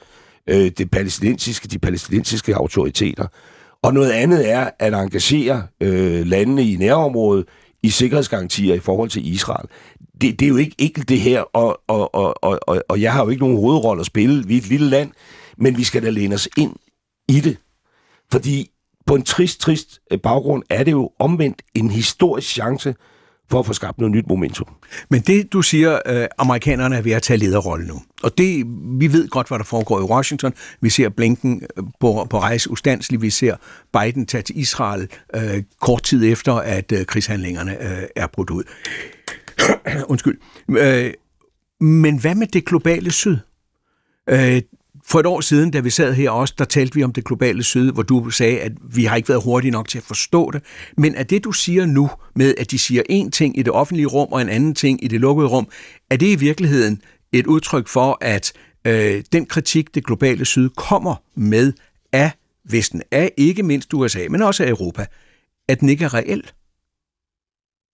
[0.50, 3.28] øh, det palæstinensiske, de palæstinensiske autoriteter.
[3.84, 7.46] Og noget andet er at engagere øh, landene i nærområdet
[7.86, 9.68] i sikkerhedsgarantier i forhold til Israel.
[10.22, 13.14] Det, det er jo ikke enkelt det her, og, og, og, og, og, og jeg
[13.14, 14.48] har jo ikke nogen hovedrolle at spille.
[14.48, 15.12] Vi er et lille land,
[15.58, 16.76] men vi skal da læne os ind
[17.28, 17.58] i det.
[18.32, 18.70] Fordi
[19.06, 22.96] på en trist, trist øh, baggrund er det jo omvendt en historisk chance
[23.50, 24.68] for at få skabt noget nyt momentum.
[25.10, 28.02] Men det, du siger, øh, amerikanerne er ved at tage lederrollen nu.
[28.24, 28.66] Og det,
[29.00, 30.54] vi ved godt, hvad der foregår i Washington.
[30.82, 33.22] Vi ser Blinken øh, på, på rejse ustandsligt.
[33.22, 33.56] Vi ser
[34.00, 38.64] Biden tage til Israel øh, kort tid efter, at øh, krigshandlingerne øh, er brudt ud.
[40.12, 40.40] Undskyld.
[40.70, 41.14] Øh,
[41.80, 43.38] men hvad med det globale syd?
[44.30, 44.62] Øh,
[45.08, 47.64] for et år siden, da vi sad her også, der talte vi om det globale
[47.64, 50.62] syd, hvor du sagde, at vi har ikke været hurtige nok til at forstå det.
[50.98, 54.06] Men er det, du siger nu, med at de siger en ting i det offentlige
[54.06, 55.68] rum og en anden ting i det lukkede rum,
[56.10, 58.54] er det i virkeligheden et udtryk for, at
[58.88, 61.74] øh, den kritik, det globale syd kommer med
[62.14, 62.32] af
[62.70, 65.06] Vesten, af ikke mindst USA, men også af Europa,
[65.68, 66.52] at den ikke er reel?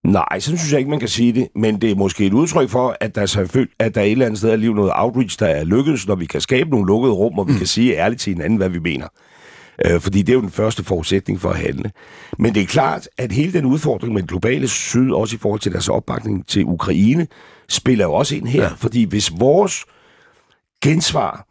[0.03, 2.69] Nej, så synes jeg ikke, man kan sige det, men det er måske et udtryk
[2.69, 5.39] for, at der, selvfølgelig, at der er et eller andet sted i livet noget outreach,
[5.39, 7.57] der er lykkedes, når vi kan skabe nogle lukkede rum, og vi mm.
[7.57, 9.07] kan sige ærligt til hinanden, hvad vi mener.
[9.85, 11.91] Øh, fordi det er jo den første forudsætning for at handle.
[12.39, 15.59] Men det er klart, at hele den udfordring med den globale syd, også i forhold
[15.59, 17.27] til deres opbakning til Ukraine,
[17.69, 18.63] spiller jo også ind her.
[18.63, 18.69] Ja.
[18.77, 19.85] Fordi hvis vores
[20.83, 21.47] gensvar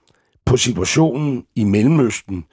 [0.47, 2.45] på situationen i Mellemøsten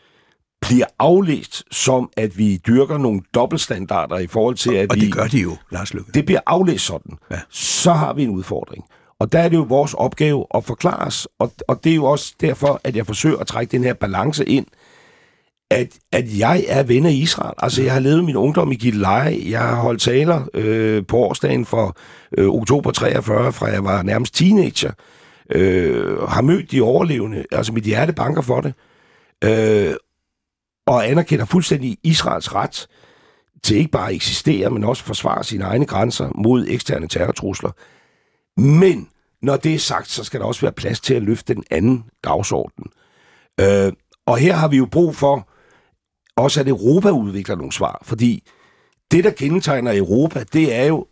[0.62, 5.02] bliver aflæst som, at vi dyrker nogle dobbeltstandarder i forhold til, at og vi...
[5.02, 6.12] Og det gør de jo, Lars Løkke.
[6.12, 7.18] Det bliver aflæst sådan.
[7.32, 7.40] Ja.
[7.50, 8.84] Så har vi en udfordring.
[9.20, 11.28] Og der er det jo vores opgave at forklare os.
[11.40, 14.46] Og, og det er jo også derfor, at jeg forsøger at trække den her balance
[14.46, 14.66] ind,
[15.72, 17.54] at, at jeg er ven af Israel.
[17.58, 19.42] Altså, jeg har levet min ungdom i Gilleleje.
[19.50, 21.98] Jeg har holdt taler øh, på årsdagen for
[22.38, 24.92] øh, oktober 43, fra jeg var nærmest teenager.
[25.52, 27.46] Øh, har mødt de overlevende.
[27.52, 28.74] Altså, mit hjerte banker for det.
[29.44, 29.94] Øh,
[30.88, 32.88] og anerkender fuldstændig Israels ret
[33.64, 37.72] til ikke bare at eksistere, men også forsvare sine egne grænser mod eksterne terrortrusler.
[38.62, 39.10] Men
[39.42, 42.06] Når det er sagt, så skal der også være plads til at løfte den anden
[42.24, 42.86] dagsorden.
[43.60, 43.94] Øh,
[44.26, 45.50] og her har vi jo brug for
[46.36, 48.00] også, at Europa udvikler nogle svar.
[48.04, 48.44] Fordi
[49.12, 51.08] det, der kendetegner Europa, det er jo,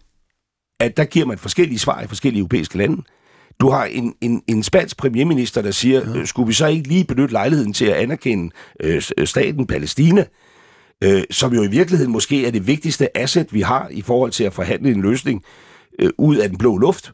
[0.79, 3.03] at der giver man forskellige svar i forskellige europæiske lande.
[3.59, 6.19] Du har en, en, en spansk premierminister, der siger, ja.
[6.19, 10.25] Øh, skulle vi så ikke lige benytte lejligheden til at anerkende øh, staten Palæstina,
[11.03, 14.43] øh, som jo i virkeligheden måske er det vigtigste asset, vi har i forhold til
[14.43, 15.43] at forhandle en løsning
[15.99, 17.11] øh, ud af den blå luft.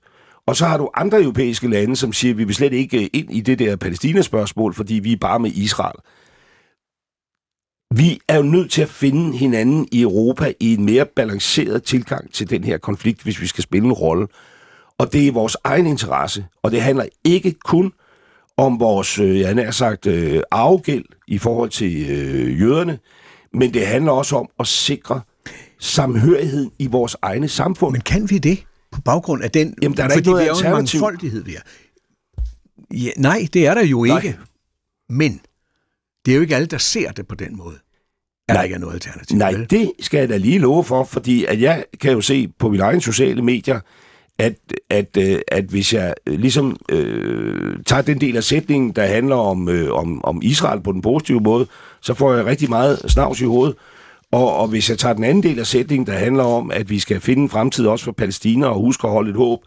[0.47, 3.31] Og så har du andre europæiske lande, som siger, at vi vil slet ikke ind
[3.31, 5.95] i det der Palæstina-spørgsmål, fordi vi er bare med Israel.
[7.95, 12.33] Vi er jo nødt til at finde hinanden i Europa i en mere balanceret tilgang
[12.33, 14.27] til den her konflikt, hvis vi skal spille en rolle.
[15.01, 17.93] Og det er vores egen interesse, og det handler ikke kun
[18.57, 22.99] om vores, øh, jeg har sagt, øh, arvegæld i forhold til øh, jøderne,
[23.53, 25.21] men det handler også om at sikre
[25.79, 27.91] samhørigheden i vores egne samfund.
[27.91, 29.75] Men kan vi det på baggrund af den?
[29.81, 31.61] Jamen, der er der ikke noget vi er mangfoldighed, vi er.
[32.93, 34.17] Ja, nej, det er der jo nej.
[34.17, 34.37] ikke.
[35.09, 35.41] Men
[36.25, 37.75] det er jo ikke alle, der ser det på den måde.
[37.75, 39.37] At nej, der ikke er noget alternativ.
[39.37, 39.69] Nej, vel?
[39.69, 42.83] det skal jeg da lige love for, fordi at jeg kan jo se på mine
[42.83, 43.79] egne sociale medier,
[44.39, 44.55] at,
[44.89, 49.05] at, at, øh, at hvis jeg øh, ligesom øh, tager den del af sætningen, der
[49.05, 51.67] handler om, øh, om, om Israel på den positive måde,
[52.01, 53.75] så får jeg rigtig meget snavs i hovedet.
[54.31, 56.99] Og, og hvis jeg tager den anden del af sætningen, der handler om, at vi
[56.99, 59.59] skal finde en fremtid også for Palæstina og huske at holde et håb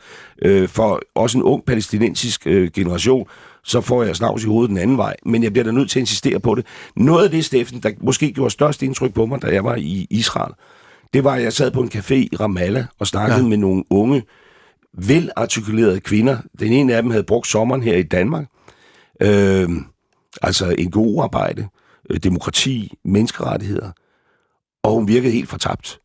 [0.42, 3.27] øh, for også en ung palæstinensisk øh, generation,
[3.64, 5.16] så får jeg snavs i hovedet den anden vej.
[5.27, 6.66] Men jeg bliver da nødt til at insistere på det.
[6.96, 10.07] Noget af det, Steffen, der måske gjorde størst indtryk på mig, da jeg var i
[10.11, 10.53] Israel,
[11.14, 13.46] det var, at jeg sad på en café i Ramallah og snakkede ja.
[13.46, 14.22] med nogle unge,
[14.98, 16.38] velartikulerede kvinder.
[16.59, 18.46] Den ene af dem havde brugt sommeren her i Danmark.
[19.22, 19.68] Øh,
[20.42, 21.68] altså en god arbejde,
[22.11, 23.90] øh, demokrati, menneskerettigheder.
[24.83, 26.00] Og hun virkede helt fortabt.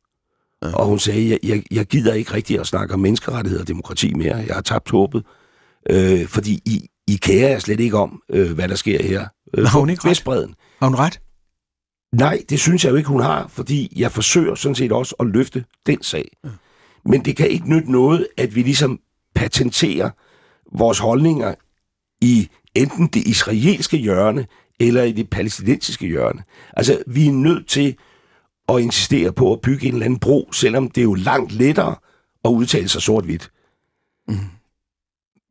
[0.64, 0.76] Ja.
[0.76, 4.14] Og hun sagde, jeg, jeg, jeg gider ikke rigtig at snakke om menneskerettigheder og demokrati
[4.14, 4.36] mere.
[4.36, 5.26] Jeg har tabt håbet.
[5.90, 9.28] Øh, fordi I, I kærer jer slet ikke om, øh, hvad der sker her.
[9.58, 10.10] Øh, har hun ikke ret?
[10.80, 11.20] Har hun ret?
[12.14, 15.28] Nej, det synes jeg jo ikke, hun har, fordi jeg forsøger sådan set også at
[15.28, 16.32] løfte den sag.
[16.44, 16.50] Ja.
[17.10, 19.00] Men det kan ikke nytte noget, at vi ligesom
[19.36, 20.10] patenterer
[20.78, 21.56] vores holdninger
[22.22, 24.48] i enten det israelske hjørne
[24.80, 26.44] eller i det palæstinensiske hjørne.
[26.78, 27.98] Altså, vi er nødt til
[28.70, 31.96] at insistere på at bygge en eller anden bro, selvom det er jo langt lettere
[32.46, 33.52] at udtale sig sort-hvidt.
[34.28, 34.38] Mm.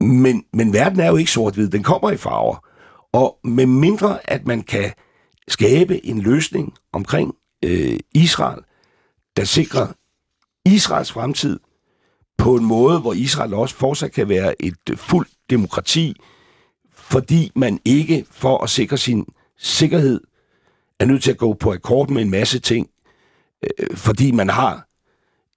[0.07, 2.67] Men, men verden er jo ikke sort-hvid, den kommer i farver.
[3.13, 4.93] Og med mindre at man kan
[5.49, 8.61] skabe en løsning omkring øh, Israel,
[9.37, 9.87] der sikrer
[10.75, 11.61] Israels fremtid
[12.39, 16.17] på en måde, hvor Israel også fortsat kan være et øh, fuldt demokrati,
[16.93, 19.27] fordi man ikke for at sikre sin
[19.57, 20.21] sikkerhed
[20.99, 22.91] er nødt til at gå på akkord med en masse ting,
[23.63, 24.89] øh, fordi man har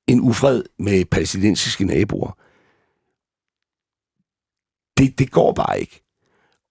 [0.07, 2.37] en ufred med palæstinensiske naboer.
[4.97, 6.03] Det, det går bare ikke.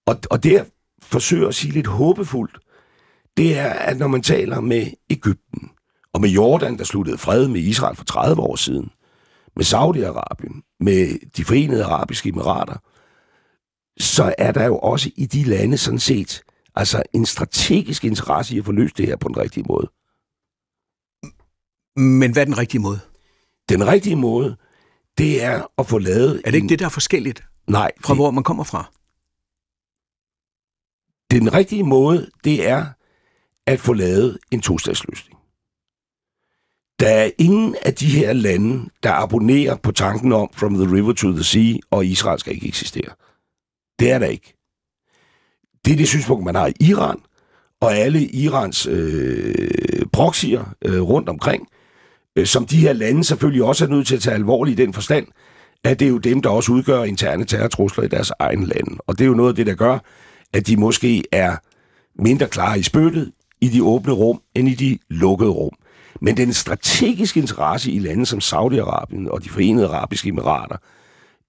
[0.05, 0.65] Og, og det, jeg
[1.01, 2.57] forsøger at sige lidt håbefuldt,
[3.37, 4.87] det er, at når man taler med
[6.13, 8.91] og med Jordan, der sluttede fred med Israel for 30 år siden,
[9.55, 12.77] med Saudi-Arabien, med de forenede arabiske emirater,
[13.99, 16.43] så er der jo også i de lande sådan set
[16.75, 19.91] altså en strategisk interesse i at få løst det her på den rigtige måde.
[21.95, 22.99] Men hvad er den rigtige måde?
[23.69, 24.57] Den rigtige måde,
[25.17, 26.41] det er at få lavet...
[26.45, 26.69] Er det ikke en...
[26.69, 27.43] det, der er forskelligt?
[27.67, 27.91] Nej.
[28.01, 28.17] Fra det...
[28.17, 28.91] hvor man kommer fra?
[31.31, 32.85] Den rigtige måde, det er
[33.67, 35.40] at få lavet en tostatsløsning.
[37.01, 41.13] Der er ingen af de her lande, der abonnerer på tanken om from the river
[41.13, 43.09] to the sea, og Israel skal ikke eksistere.
[43.99, 44.53] Det er der ikke.
[45.85, 47.19] Det er det synspunkt, man har i Iran,
[47.81, 51.67] og alle Irans øh, proxier øh, rundt omkring,
[52.35, 54.93] øh, som de her lande selvfølgelig også er nødt til at tage alvorligt i den
[54.93, 55.27] forstand,
[55.83, 58.97] at det er jo dem, der også udgør interne terrortrusler i deres egen lande.
[59.07, 59.99] Og det er jo noget af det, der gør,
[60.53, 61.55] at de måske er
[62.21, 65.75] mindre klare i spyttet i de åbne rum, end i de lukkede rum.
[66.21, 70.77] Men den strategiske interesse i lande som Saudi-Arabien og de forenede arabiske emirater,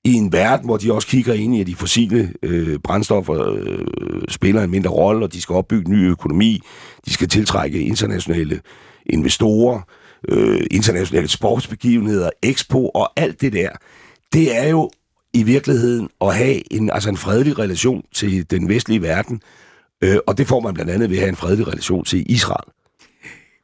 [0.05, 4.23] i en verden, hvor de også kigger ind i, at de fossile øh, brændstoffer øh,
[4.29, 6.61] spiller en mindre rolle, og de skal opbygge ny økonomi,
[7.07, 8.61] de skal tiltrække internationale
[9.07, 9.81] investorer,
[10.29, 13.69] øh, internationale sportsbegivenheder, expo og alt det der,
[14.33, 14.91] det er jo
[15.35, 19.43] i virkeligheden at have en, altså en fredelig relation til den vestlige verden,
[20.03, 22.73] øh, og det får man blandt andet ved at have en fredelig relation til Israel.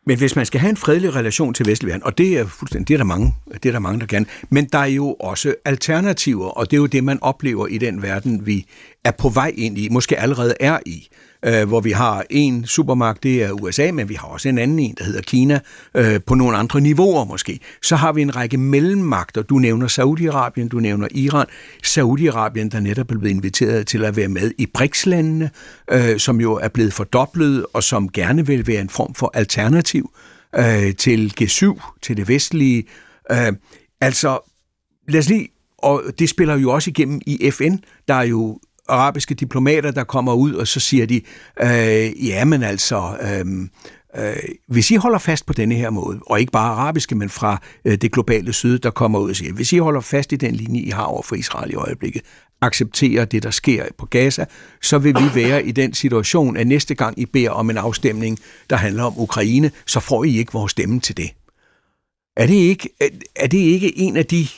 [0.09, 2.89] Men hvis man skal have en fredelig relation til vestlig verden, og det er fuldstændig,
[2.89, 5.55] det er der mange, det er der mange, der gerne, men der er jo også
[5.65, 8.67] alternativer, og det er jo det, man oplever i den verden, vi
[9.05, 11.09] er på vej ind i, måske allerede er i
[11.45, 14.79] øh, hvor vi har en supermagt, det er USA, men vi har også en anden
[14.79, 15.61] en, der hedder Kina,
[15.95, 17.61] øh, på nogle andre niveauer måske.
[17.83, 19.43] Så har vi en række mellemmagter.
[19.43, 21.47] Du nævner Saudi-Arabien, du nævner Iran.
[21.87, 25.51] Saudi-Arabien, der netop er blevet inviteret til at være med i BRICS-landene,
[25.91, 30.11] øh, som jo er blevet fordoblet, og som gerne vil være en form for alternativ
[30.59, 32.85] øh, til G7, til det vestlige.
[33.33, 33.53] Øh,
[34.01, 34.39] altså,
[35.09, 37.77] lad os lige og det spiller jo også igennem i FN.
[38.09, 38.59] Der er jo
[38.89, 41.21] arabiske diplomater, der kommer ud, og så siger de,
[41.63, 43.69] øh, ja, men altså, øh,
[44.25, 44.37] øh,
[44.69, 47.99] hvis I holder fast på denne her måde, og ikke bare arabiske, men fra øh,
[47.99, 50.81] det globale syd, der kommer ud og siger, hvis I holder fast i den linje,
[50.81, 52.23] I har over for Israel i øjeblikket,
[52.61, 54.45] accepterer det, der sker på Gaza,
[54.83, 58.39] så vil vi være i den situation, at næste gang I beder om en afstemning,
[58.71, 61.31] der handler om Ukraine, så får I ikke vores stemme til det.
[62.37, 62.89] Er det ikke,
[63.37, 64.49] er det ikke en af de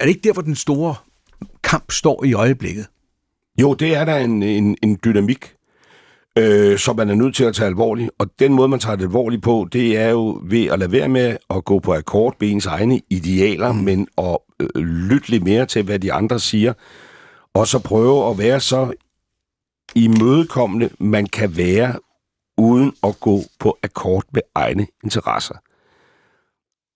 [0.00, 0.94] er det ikke der, hvor den store
[1.62, 2.86] kamp står i øjeblikket?
[3.60, 5.54] Jo, det er der en, en, en dynamik,
[6.38, 8.10] øh, som man er nødt til at tage alvorligt.
[8.18, 11.08] Og den måde, man tager det alvorligt på, det er jo ved at lade være
[11.08, 13.78] med at gå på akkord med ens egne idealer, mm.
[13.78, 16.72] men at øh, lytte lidt mere til, hvad de andre siger,
[17.54, 18.92] og så prøve at være så
[19.94, 21.94] imødekommende, man kan være,
[22.58, 25.54] uden at gå på akkord med egne interesser.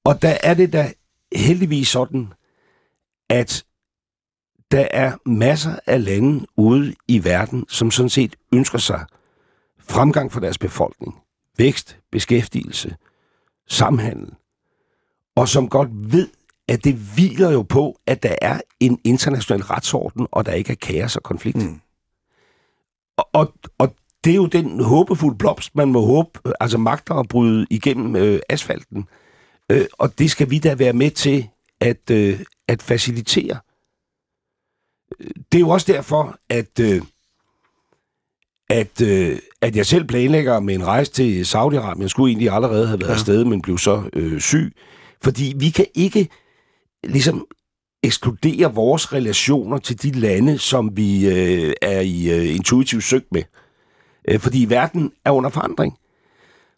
[0.05, 0.93] Og der er det da
[1.37, 2.33] heldigvis sådan,
[3.31, 3.65] at
[4.71, 9.05] der er masser af lande ude i verden, som sådan set ønsker sig
[9.79, 11.15] fremgang for deres befolkning,
[11.59, 12.97] vækst, beskæftigelse,
[13.69, 14.35] samhandel,
[15.37, 16.29] og som godt ved,
[16.69, 20.77] at det hviler jo på, at der er en international retsorden, og der ikke er
[20.77, 21.57] kaos og konflikt.
[21.57, 21.81] Mm.
[23.17, 23.95] Og, og, og
[24.25, 28.41] det er jo den håbefulde blomst, man må håbe, altså magter at bryde igennem øh,
[28.49, 29.09] asfalten.
[29.71, 31.49] Øh, og det skal vi da være med til
[31.81, 33.59] at, øh, at facilitere.
[35.53, 37.03] Det er jo også derfor, at, øh,
[38.69, 42.03] at, øh, at jeg selv planlægger med en rejse til Saudi-Arabien.
[42.03, 43.15] Jeg skulle egentlig allerede have været ja.
[43.15, 44.73] afsted, men blev så øh, syg.
[45.23, 46.29] Fordi vi kan ikke
[47.05, 47.47] ligesom
[48.03, 53.43] ekskludere vores relationer til de lande, som vi øh, er i øh, intuitiv søg med.
[54.29, 55.99] Øh, fordi verden er under forandring.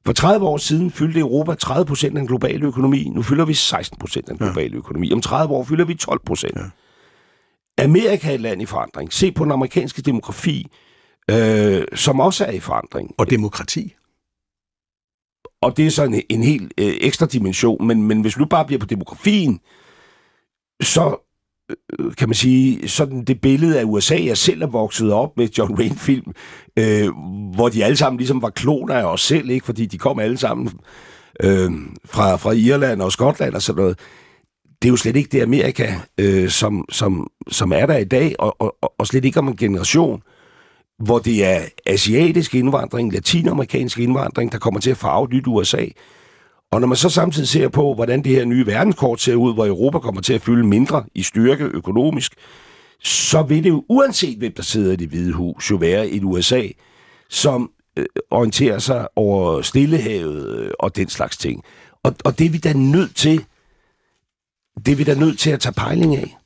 [0.07, 3.09] For 30 år siden fyldte Europa 30 procent af den globale økonomi.
[3.09, 4.77] Nu fylder vi 16 procent af den globale ja.
[4.77, 5.12] økonomi.
[5.12, 6.57] Om 30 år fylder vi 12 procent.
[6.57, 6.62] Ja.
[7.79, 9.12] Amerika er et land i forandring.
[9.12, 10.66] Se på den amerikanske demografi,
[11.31, 13.14] øh, som også er i forandring.
[13.18, 13.95] Og demokrati.
[15.61, 17.87] Og det er sådan en, en helt øh, ekstra dimension.
[17.87, 19.61] Men, men hvis du bare bliver på demografien,
[20.83, 21.16] så
[21.70, 25.49] Øh, kan man sige, sådan det billede af USA, jeg selv er vokset op med
[25.59, 26.33] John Wayne-film,
[26.79, 27.09] øh,
[27.55, 29.66] hvor de alle sammen ligesom var kloner af os selv, ikke?
[29.66, 30.70] fordi de kom alle sammen
[31.43, 31.70] øh,
[32.05, 33.99] fra, fra Irland og Skotland og sådan noget.
[34.83, 38.35] Det er jo slet ikke det Amerika, øh, som, som, som er der i dag,
[38.39, 40.22] og, og, og slet ikke om en generation,
[40.99, 45.87] hvor det er asiatisk indvandring, latinamerikansk indvandring, der kommer til at farve nyt USA.
[46.72, 49.66] Og når man så samtidig ser på, hvordan det her nye verdenskort ser ud, hvor
[49.66, 52.35] Europa kommer til at fylde mindre i styrke økonomisk,
[53.03, 56.24] så vil det jo, uanset hvem der sidder i det hvide hus, jo være et
[56.24, 56.62] USA,
[57.29, 61.62] som øh, orienterer sig over Stillehavet øh, og den slags ting.
[62.03, 63.45] Og, og det er vi da nødt til,
[64.87, 66.37] det er vi da nødt til at tage pejling af.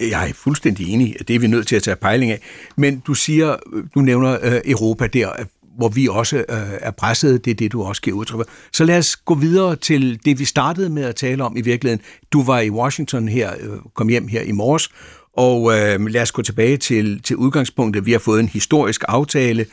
[0.00, 2.40] Jeg er fuldstændig enig, at det er vi nødt til at tage pejling af.
[2.76, 3.56] Men du siger,
[3.94, 6.44] du nævner øh, Europa der hvor vi også øh,
[6.80, 7.44] er presset.
[7.44, 8.48] Det er det, du også giver udtryk for.
[8.72, 12.04] Så lad os gå videre til det, vi startede med at tale om i virkeligheden.
[12.32, 14.90] Du var i Washington her, øh, kom hjem her i morges,
[15.32, 18.06] og øh, lad os gå tilbage til, til udgangspunktet.
[18.06, 19.66] Vi har fået en historisk aftale,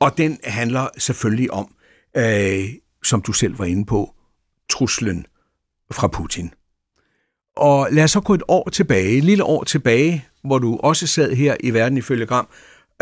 [0.00, 1.74] og den handler selvfølgelig om,
[2.16, 2.64] øh,
[3.04, 4.14] som du selv var inde på,
[4.70, 5.26] truslen
[5.92, 6.50] fra Putin.
[7.58, 11.06] Og lad os så gå et år tilbage, et lille år tilbage, hvor du også
[11.06, 12.48] sad her i Verden ifølge Gram,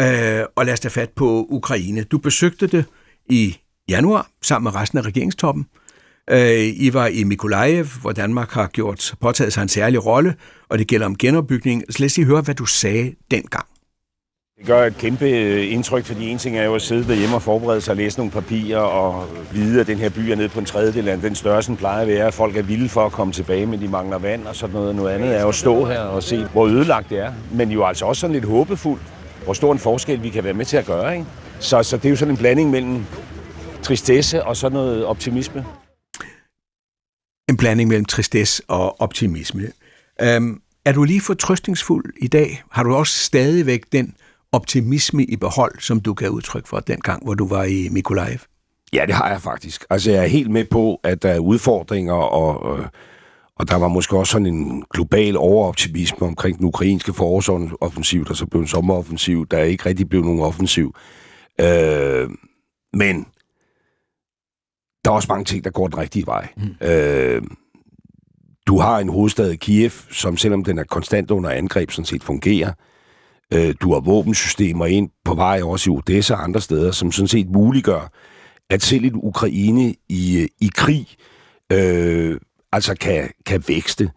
[0.01, 2.03] øh, og lad os tage fat på Ukraine.
[2.03, 2.85] Du besøgte det
[3.27, 3.57] i
[3.89, 5.67] januar sammen med resten af regeringstoppen.
[6.31, 10.35] Øh, I var i Mikolajev, hvor Danmark har gjort påtaget sig en særlig rolle,
[10.69, 11.85] og det gælder om genopbygning.
[11.91, 13.67] Så lad os lige høre, hvad du sagde dengang.
[14.59, 17.43] Det gør et kæmpe øh, indtryk, fordi en ting er jo at sidde derhjemme og
[17.43, 20.59] forberede sig og læse nogle papirer og vide, at den her by er nede på
[20.59, 22.33] en tredjedel af den størrelse, den plejer at være.
[22.33, 24.95] Folk er vilde for at komme tilbage, men de mangler vand og sådan noget.
[24.95, 27.33] Noget andet er jo at stå her og se, hvor ødelagt det er.
[27.53, 29.03] Men jo altså også sådan lidt håbefuldt,
[29.45, 31.13] hvor stor en forskel vi kan være med til at gøre.
[31.15, 31.27] Ikke?
[31.61, 33.05] Så, så det er jo sådan en blanding mellem
[33.83, 35.65] tristesse og så noget optimisme.
[37.49, 39.63] En blanding mellem tristesse og optimisme.
[40.23, 42.63] Øhm, er du lige fortrøstningsfuld i dag?
[42.71, 44.15] Har du også stadigvæk den
[44.53, 48.39] optimisme i behold, som du gav udtryk for den gang, hvor du var i Mykolaiv?
[48.93, 49.85] Ja, det har jeg faktisk.
[49.91, 52.79] Altså, jeg er helt med på, at der er udfordringer, og,
[53.57, 58.47] og der var måske også sådan en global overoptimisme omkring den ukrainske forårsoffensiv, der så
[58.47, 60.95] blev en sommeroffensiv, der ikke rigtig blev nogen offensiv.
[61.61, 62.31] Øh,
[62.93, 63.27] men
[65.05, 66.49] der er også mange ting, der går den rigtige vej.
[66.57, 66.87] Mm.
[66.87, 67.43] Øh,
[68.67, 72.69] du har en hovedstad, Kiev, som selvom den er konstant under angreb, sådan set fungerer.
[72.69, 72.75] Øh,
[73.53, 77.29] Øh, du har våbensystemer ind på vej også i Odessa og andre steder, som sådan
[77.29, 78.13] set muliggør,
[78.71, 81.07] at selv et Ukraine i, øh, i krig
[81.73, 82.41] øh,
[82.73, 84.11] altså kan, kan vækste.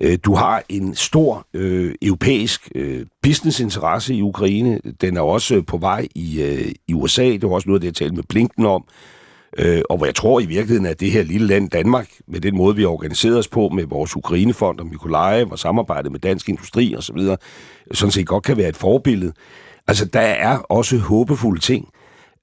[0.00, 4.80] Øh, du har en stor øh, europæisk øh, businessinteresse i Ukraine.
[5.00, 7.24] Den er også på vej i, øh, i USA.
[7.24, 8.84] Det var også noget, det jeg talte med Blinken om.
[9.58, 12.56] Øh, og hvor jeg tror i virkeligheden, at det her lille land Danmark, med den
[12.56, 16.48] måde, vi har organiseret os på, med vores Ukrainefond og Mikolajev og samarbejdet med dansk
[16.48, 17.18] industri osv.,
[17.92, 19.32] sådan set godt kan være et forbillede.
[19.88, 21.88] Altså, der er også håbefulde ting.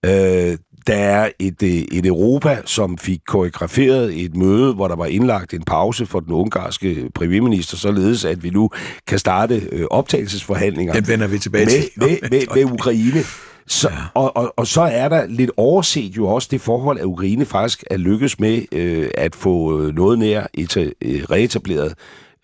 [0.06, 5.06] Øh, der er et, øh, et Europa, som fik koreograferet et møde, hvor der var
[5.06, 8.70] indlagt en pause for den ungarske premierminister, således at vi nu
[9.08, 10.93] kan starte øh, optagelsesforhandlinger.
[10.93, 11.89] Den vender vi tilbage med, til.
[11.95, 13.24] Med, med, med Ukraine.
[13.68, 13.95] Så, ja.
[14.14, 17.84] og, og, og så er der lidt overset jo også det forhold, at Ukraine faktisk
[17.91, 20.91] er lykkes med øh, at få øh, noget nær et, øh,
[21.32, 21.93] reetableret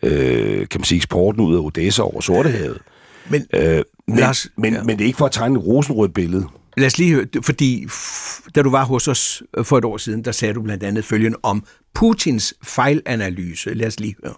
[0.03, 2.81] øh, kan man sige, eksporten ud af Odessa over Sortehavet.
[3.29, 4.83] Men, øh, men, Lars, men, ja.
[4.83, 6.45] men det er ikke for at tegne et rosenrødt billede.
[6.77, 7.87] Lad os lige høre, fordi
[8.55, 11.37] da du var hos os for et år siden, der sagde du blandt andet følgende
[11.43, 11.63] om
[11.95, 13.73] Putins fejlanalyse.
[13.73, 14.33] Lad os lige høre.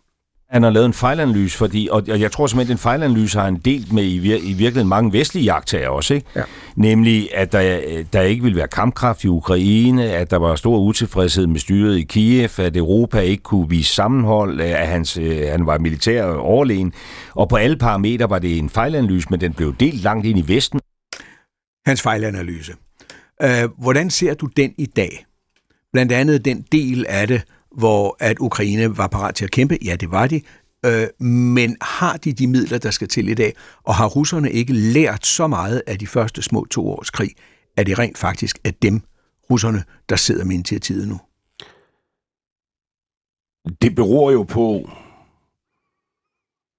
[0.52, 3.56] Han har lavet en fejlanalyse, fordi, og jeg tror simpelthen, at den fejlanalyse har han
[3.56, 6.28] delt med i, vir, i virkeligheden mange vestlige jagttager også, ikke?
[6.36, 6.42] Ja.
[6.76, 7.80] Nemlig, at der,
[8.14, 12.04] der ikke ville være kampkraft i Ukraine, at der var stor utilfredshed med styret i
[12.04, 16.94] Kiev, at Europa ikke kunne vise sammenhold, at hans, øh, han var militær overlegen,
[17.34, 20.54] og på alle parametre var det en fejlanalyse, men den blev delt langt ind i
[20.54, 20.80] Vesten.
[21.86, 22.74] Hans fejlanalyse.
[23.42, 25.26] Øh, hvordan ser du den i dag?
[25.94, 27.42] Blandt andet den del af det,
[27.78, 29.78] hvor at Ukraine var parat til at kæmpe.
[29.86, 30.42] Ja, det var de.
[30.86, 33.56] Øh, men har de de midler, der skal til i dag?
[33.84, 37.32] Og har russerne ikke lært så meget af de første små to års krig,
[37.78, 39.02] at det rent faktisk er dem,
[39.52, 41.20] russerne, der sidder med initiativet nu?
[43.82, 44.90] Det beror jo på,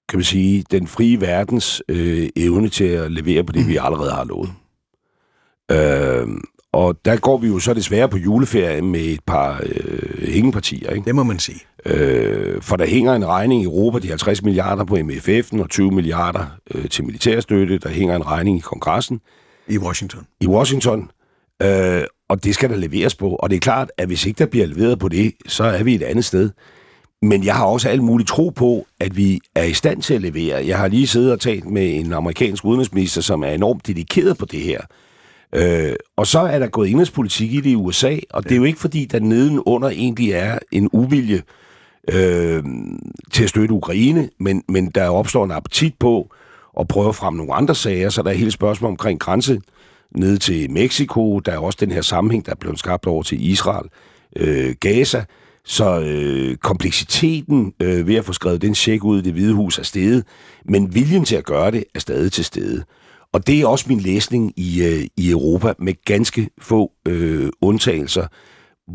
[0.09, 3.69] kan man sige, den frie verdens øh, evne til at levere på det, mm.
[3.69, 4.53] vi allerede har lovet.
[5.71, 6.29] Øh,
[6.73, 10.91] og der går vi jo så desværre på juleferie med et par øh, hængepartier.
[10.91, 11.05] Ikke?
[11.05, 11.61] Det må man sige.
[11.87, 15.91] Øh, for der hænger en regning i Europa, de 50 milliarder på MFF'en og 20
[15.91, 17.79] milliarder øh, til militærstøtte.
[17.79, 19.21] Der hænger en regning i kongressen.
[19.69, 20.27] I Washington.
[20.41, 21.11] I Washington.
[21.63, 23.29] Øh, og det skal der leveres på.
[23.29, 25.95] Og det er klart, at hvis ikke der bliver leveret på det, så er vi
[25.95, 26.51] et andet sted.
[27.23, 30.23] Men jeg har også alt muligt tro på, at vi er i stand til at
[30.23, 30.67] levere.
[30.67, 34.45] Jeg har lige siddet og talt med en amerikansk udenrigsminister, som er enormt dedikeret på
[34.45, 34.81] det her.
[35.55, 38.65] Øh, og så er der gået indrigspolitik i det i USA, og det er jo
[38.65, 41.43] ikke fordi, der nedenunder egentlig er en uvilje
[42.09, 42.65] øh,
[43.33, 46.35] til at støtte Ukraine, men, men der opstår en appetit på
[46.81, 49.61] at prøve frem nogle andre sager, så der er hele spørgsmål omkring grænse
[50.11, 53.51] ned til Mexico, der er også den her sammenhæng, der er blevet skabt over til
[53.51, 53.89] Israel,
[54.37, 55.25] øh, Gaza,
[55.65, 59.79] så øh, kompleksiteten øh, ved at få skrevet den check ud i det hvide hus
[59.79, 60.25] er steget,
[60.65, 62.85] men viljen til at gøre det er stadig til stede.
[63.33, 68.27] Og det er også min læsning i, øh, i Europa, med ganske få øh, undtagelser,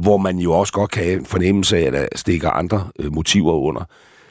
[0.02, 3.14] hvor man jo også godt kan have en fornemmelse af, at der stikker andre øh,
[3.14, 3.84] motiver under.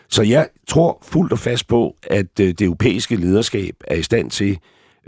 [0.09, 4.31] Så jeg tror fuldt og fast på, at øh, det europæiske lederskab er i stand
[4.31, 4.59] til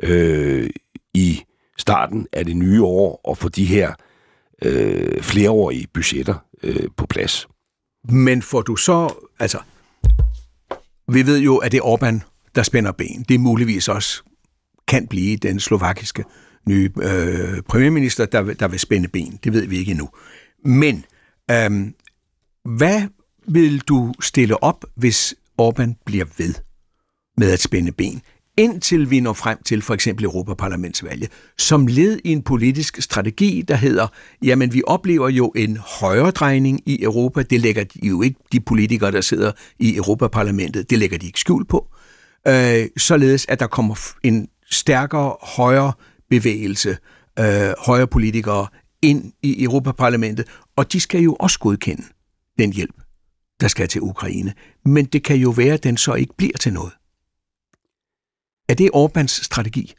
[0.03, 0.71] øh,
[1.15, 1.43] i
[1.79, 3.93] starten af det nye år at få de her
[4.63, 7.49] øh, flereårige budgetter øh, på plads.
[8.09, 9.59] Men får du så, altså,
[11.09, 13.25] vi ved jo, at det er Orbán, der spænder ben.
[13.29, 14.23] Det er muligvis også
[14.89, 16.25] kan blive den slovakiske
[16.69, 19.39] nye øh, premierminister, der, der vil spænde ben.
[19.45, 20.09] Det ved vi ikke endnu.
[20.65, 21.05] Men
[21.51, 21.71] øh,
[22.77, 23.03] hvad
[23.49, 26.55] vil du stille op, hvis Orbán bliver ved
[27.37, 28.23] med at spænde ben?
[28.59, 33.75] indtil vi når frem til for eksempel Europaparlamentsvalget, som led i en politisk strategi, der
[33.77, 34.07] hedder,
[34.43, 38.61] jamen vi oplever jo en højre drejning i Europa, det lægger de jo ikke de
[38.61, 41.89] politikere, der sidder i Europaparlamentet, det lægger de ikke skjul på,
[42.49, 45.93] øh, således at der kommer en stærkere højre
[46.31, 46.99] bevægelse,
[47.39, 48.67] øh, højre politikere
[49.03, 50.47] ind i Europaparlamentet,
[50.77, 52.03] og de skal jo også godkende
[52.59, 52.95] den hjælp,
[53.61, 54.55] der skal til Ukraine.
[54.85, 56.93] Men det kan jo være, at den så ikke bliver til noget.
[58.69, 59.95] Er det Orbans strategi?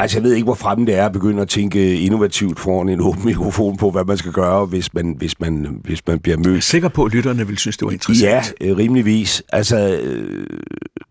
[0.00, 3.00] Altså, jeg ved ikke, hvor fremme det er at begynde at tænke innovativt foran en
[3.00, 6.48] åben mikrofon på, hvad man skal gøre, hvis man, hvis man, hvis man bliver mødt.
[6.48, 8.54] Jeg er sikker på, at lytterne vil synes, det var interessant.
[8.60, 9.42] Ja, øh, rimeligvis.
[9.52, 10.46] Altså, øh,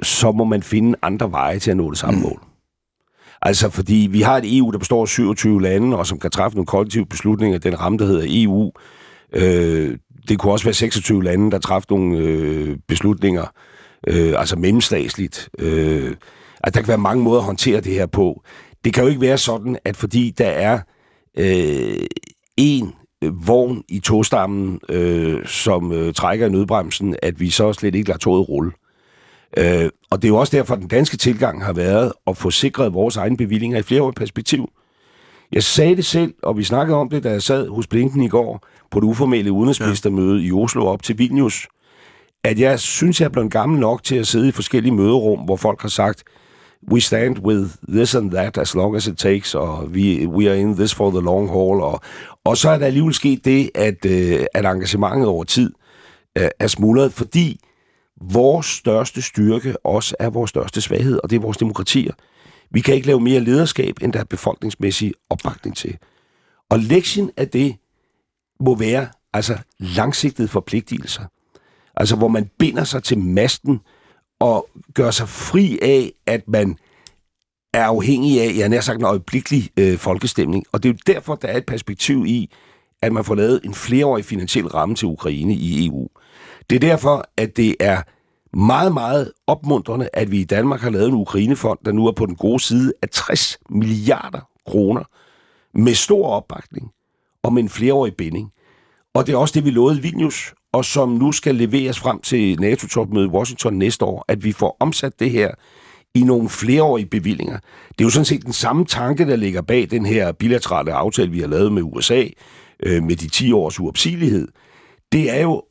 [0.03, 2.23] så må man finde andre veje til at nå det samme mm.
[2.23, 2.41] mål.
[3.41, 6.55] Altså, fordi vi har et EU, der består af 27 lande, og som kan træffe
[6.55, 8.71] nogle kollektive beslutninger, den ramme, der hedder EU.
[9.35, 9.97] Øh,
[10.29, 13.45] det kunne også være 26 lande, der træffer nogle øh, beslutninger,
[14.07, 15.49] øh, altså mellemstatsligt.
[15.59, 16.15] Øh,
[16.63, 18.43] altså, der kan være mange måder at håndtere det her på.
[18.85, 20.79] Det kan jo ikke være sådan, at fordi der er
[21.37, 22.05] øh,
[22.57, 28.09] en vogn i togstammen, øh, som øh, trækker i nødbremsen, at vi så slet ikke
[28.09, 28.71] lader toget rulle.
[29.57, 32.51] Øh, og det er jo også derfor, at den danske tilgang har været at få
[32.51, 34.69] sikret vores egne bevillinger i flere år perspektiv.
[35.51, 38.27] Jeg sagde det selv, og vi snakkede om det, da jeg sad hos Blinken i
[38.27, 40.47] går på det uformelle udenrigsministermøde ja.
[40.47, 41.67] i Oslo op til Vilnius,
[42.43, 45.55] at jeg synes, jeg er blevet gammel nok til at sidde i forskellige møderum, hvor
[45.55, 46.23] folk har sagt,
[46.91, 50.57] we stand with this and that as long as it takes, og we, we are
[50.57, 52.01] in this for the long haul, og,
[52.43, 55.71] og så er der alligevel sket det, at, øh, at engagementet over tid
[56.37, 57.59] øh, er smuldret, fordi
[58.21, 62.13] vores største styrke også er vores største svaghed, og det er vores demokratier.
[62.71, 65.97] Vi kan ikke lave mere lederskab, end der er befolkningsmæssig opbakning til.
[66.69, 67.75] Og lektien af det
[68.59, 71.23] må være altså langsigtede forpligtelser.
[71.95, 73.79] Altså hvor man binder sig til masten
[74.39, 76.77] og gør sig fri af, at man
[77.73, 80.65] er afhængig af, jeg har sagt en øjeblikkelig øh, folkestemning.
[80.71, 82.49] Og det er jo derfor, der er et perspektiv i,
[83.01, 86.07] at man får lavet en flereårig finansiel ramme til Ukraine i EU.
[86.69, 88.01] Det er derfor, at det er
[88.57, 92.25] meget, meget opmuntrende, at vi i Danmark har lavet en Ukrainefond, der nu er på
[92.25, 95.03] den gode side af 60 milliarder kroner,
[95.73, 96.91] med stor opbakning
[97.43, 98.51] og med en flereårig binding.
[99.13, 102.59] Og det er også det, vi lovede Vilnius, og som nu skal leveres frem til
[102.61, 105.51] NATO-topmødet i Washington næste år, at vi får omsat det her
[106.15, 107.57] i nogle flereårige bevillinger.
[107.89, 111.31] Det er jo sådan set den samme tanke, der ligger bag den her bilaterale aftale,
[111.31, 112.23] vi har lavet med USA,
[112.83, 114.47] øh, med de 10 års uopsigelighed.
[115.11, 115.63] Det er jo,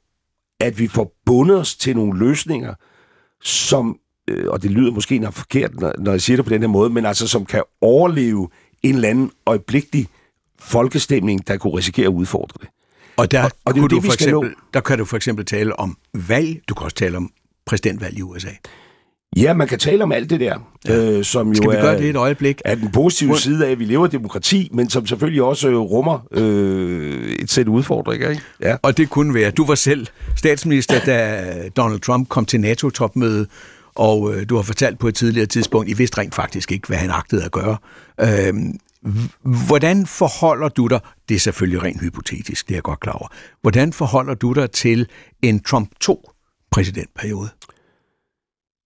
[0.60, 2.74] at vi får bundet os til nogle løsninger,
[3.42, 6.60] som, øh, og det lyder måske nok forkert, når, når jeg siger det på den
[6.60, 8.48] her måde, men altså som kan overleve
[8.82, 10.06] en eller anden øjeblikkelig
[10.58, 12.68] folkestemning, der kunne risikere at udfordre det.
[13.18, 15.44] Og der, og, og det, kunne det, du for eksempel, der kan du for eksempel
[15.44, 17.30] tale om valg, du kan også tale om
[17.66, 18.50] præsidentvalg i USA.
[19.36, 20.58] Ja, man kan tale om alt det der,
[20.88, 20.96] ja.
[20.96, 22.60] øh, som jo Skal vi er, gøre det et øjeblik?
[22.64, 23.36] er den positive Hvor...
[23.36, 27.50] side af, at vi lever i demokrati, men som selvfølgelig også øh, rummer øh, et
[27.50, 28.30] sæt udfordringer.
[28.30, 28.42] Ikke?
[28.62, 28.76] Ja.
[28.82, 30.06] Og det kunne være, du var selv
[30.36, 33.46] statsminister, da Donald Trump kom til NATO-topmøde,
[33.94, 36.98] og øh, du har fortalt på et tidligere tidspunkt, I vidste rent faktisk ikke, hvad
[36.98, 37.76] han agtede at gøre.
[38.20, 38.54] Øh,
[39.68, 43.28] Hvordan forholder du dig, det er selvfølgelig rent hypotetisk, det er jeg godt klar over,
[43.62, 45.08] hvordan forholder du dig til
[45.42, 46.30] en Trump 2
[46.70, 47.48] præsidentperiode?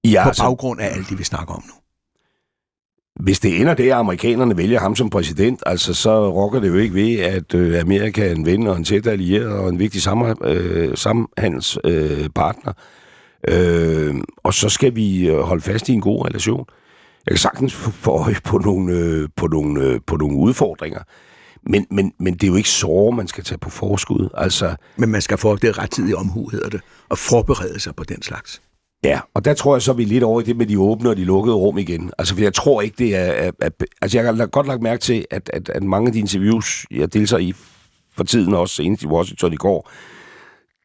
[0.05, 1.75] Ja, på altså, baggrund af alt det, vi snakker om nu.
[3.25, 6.75] Hvis det ender det, at amerikanerne vælger ham som præsident, altså så rokker det jo
[6.75, 10.03] ikke ved, at øh, Amerika er en ven og en tæt allieret og en vigtig
[10.03, 12.73] sammen, øh, samhandelspartner.
[13.49, 16.67] Øh, og så skal vi øh, holde fast i en god relation.
[17.27, 21.01] Jeg kan sagtens få øje på nogle, øh, på nogle, øh, på nogle udfordringer.
[21.67, 24.29] Men, men, men det er jo ikke så, man skal tage på forskud.
[24.35, 28.23] Altså, men man skal få det rettidige omhu, hedder det, og forberede sig på den
[28.23, 28.63] slags.
[29.05, 31.11] Ja, og der tror jeg så, vi er lidt over i det med de åbne
[31.11, 32.13] og de lukkede rum igen.
[32.19, 33.21] Altså, for jeg tror ikke, det er...
[33.21, 33.71] er, er
[34.03, 37.15] altså, jeg har godt lagt mærke til, at, at, at mange af de interviews, jeg
[37.15, 37.55] deltager i
[38.17, 39.91] for tiden, også senest i Washington i går,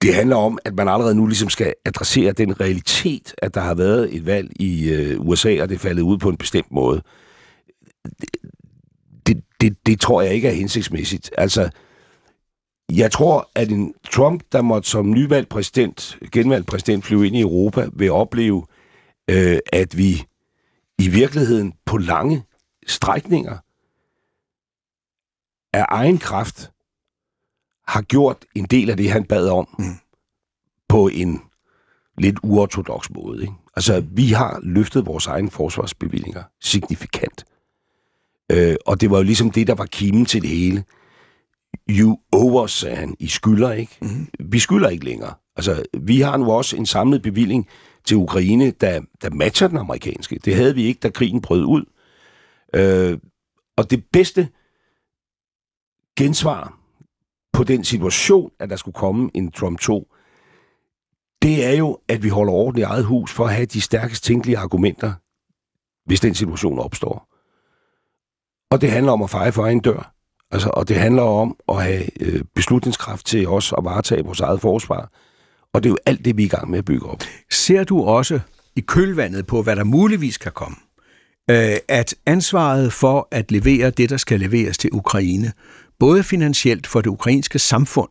[0.01, 3.75] det handler om, at man allerede nu ligesom skal adressere den realitet, at der har
[3.75, 7.01] været et valg i øh, USA, og det er faldet ud på en bestemt måde.
[9.27, 11.31] Det, det, det, tror jeg ikke er hensigtsmæssigt.
[11.37, 11.69] Altså,
[12.91, 17.41] jeg tror, at en Trump, der måtte som nyvalgt præsident, genvalgt præsident, flyve ind i
[17.41, 18.65] Europa, vil opleve,
[19.29, 20.23] øh, at vi
[20.99, 22.43] i virkeligheden på lange
[22.87, 23.57] strækninger
[25.73, 26.71] af egen kraft
[27.87, 29.85] har gjort en del af det, han bad om, mm.
[30.87, 31.41] på en
[32.17, 33.41] lidt uortodox måde.
[33.41, 33.53] Ikke?
[33.75, 37.45] Altså, vi har løftet vores egne forsvarsbevillinger signifikant.
[38.51, 40.83] Øh, og det var jo ligesom det, der var kimen til det hele.
[41.89, 43.15] You us, sagde han.
[43.19, 43.97] I skylder ikke.
[44.01, 44.27] Mm.
[44.39, 45.33] Vi skylder ikke længere.
[45.55, 47.67] Altså, vi har nu også en samlet bevilling
[48.05, 50.39] til Ukraine, der, der matcher den amerikanske.
[50.45, 51.85] Det havde vi ikke, da krigen brød ud.
[52.75, 53.17] Øh,
[53.77, 54.49] og det bedste
[56.17, 56.76] gensvar
[57.57, 60.07] på den situation, at der skulle komme en Trump 2,
[61.41, 64.23] det er jo, at vi holder orden i eget hus for at have de stærkest
[64.23, 65.13] tænkelige argumenter,
[66.05, 67.27] hvis den situation opstår.
[68.71, 70.13] Og det handler om at feje for egen dør.
[70.51, 74.61] Altså, og det handler om at have øh, beslutningskraft til os at varetage vores eget
[74.61, 75.11] forsvar.
[75.73, 77.23] Og det er jo alt det, vi er i gang med at bygge op.
[77.51, 78.39] Ser du også
[78.75, 80.77] i kølvandet på, hvad der muligvis kan komme,
[81.49, 85.53] øh, at ansvaret for at levere det, der skal leveres til Ukraine,
[85.99, 88.09] både finansielt for det ukrainske samfund,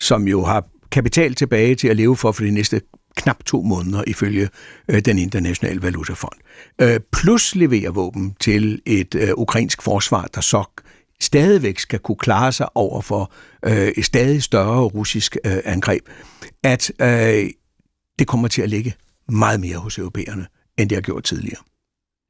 [0.00, 2.80] som jo har kapital tilbage til at leve for for de næste
[3.16, 4.48] knap to måneder ifølge
[4.88, 6.38] øh, den internationale valutafond.
[6.80, 10.64] Øh, plus levere våben til et øh, ukrainsk forsvar, der så
[11.20, 13.32] stadigvæk skal kunne klare sig over for
[13.64, 16.02] øh, et stadig større russisk øh, angreb,
[16.64, 17.50] at øh,
[18.18, 18.94] det kommer til at ligge
[19.28, 20.46] meget mere hos europæerne,
[20.78, 21.60] end det har gjort tidligere.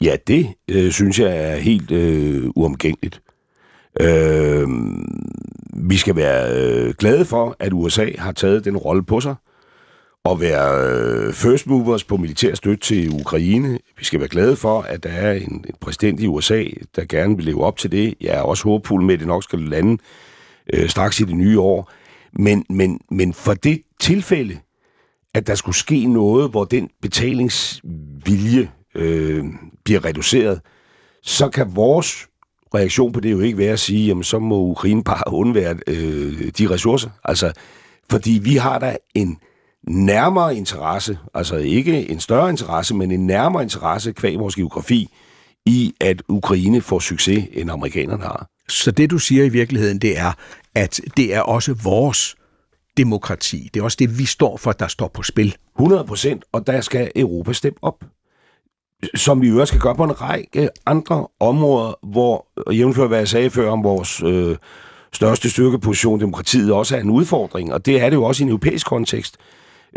[0.01, 3.23] Ja, det øh, synes jeg er helt øh, uomgængeligt.
[4.01, 4.69] Øh,
[5.73, 9.35] vi skal være øh, glade for, at USA har taget den rolle på sig,
[10.25, 13.79] og være øh, first movers på militær støtte til Ukraine.
[13.99, 16.65] Vi skal være glade for, at der er en, en præsident i USA,
[16.97, 18.15] der gerne vil leve op til det.
[18.21, 19.99] Jeg er også håbefuld med, at det nok skal lande
[20.73, 21.93] øh, straks i det nye år.
[22.39, 24.59] Men, men, men for det tilfælde,
[25.35, 29.45] at der skulle ske noget, hvor den betalingsvilje øh,
[29.85, 30.61] bliver reduceret,
[31.23, 32.26] så kan vores
[32.75, 36.51] reaktion på det jo ikke være at sige, jamen så må Ukraine bare undvære øh,
[36.59, 37.11] de ressourcer.
[37.25, 37.53] Altså,
[38.11, 39.39] fordi vi har da en
[39.89, 45.09] nærmere interesse, altså ikke en større interesse, men en nærmere interesse kvæg vores geografi,
[45.67, 48.47] i at Ukraine får succes, end amerikanerne har.
[48.69, 50.33] Så det, du siger i virkeligheden, det er,
[50.75, 52.37] at det er også vores
[52.97, 53.71] demokrati.
[53.75, 55.57] Det er også det, vi står for, der står på spil.
[55.79, 58.05] 100 procent, og der skal Europa steppe op.
[59.15, 63.51] Som vi jo skal gøre på en række andre områder, hvor, jævnfør hvad jeg sagde
[63.51, 64.57] før om vores øh,
[65.13, 67.73] største styrkeposition, demokratiet, også er en udfordring.
[67.73, 69.37] Og det er det jo også i en europæisk kontekst.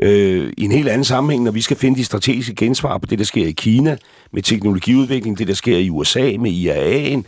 [0.01, 3.19] Øh, I en helt anden sammenhæng, når vi skal finde de strategiske gensvar på det,
[3.19, 3.97] der sker i Kina,
[4.33, 7.23] med teknologiudvikling, det, der sker i USA, med IAA'en,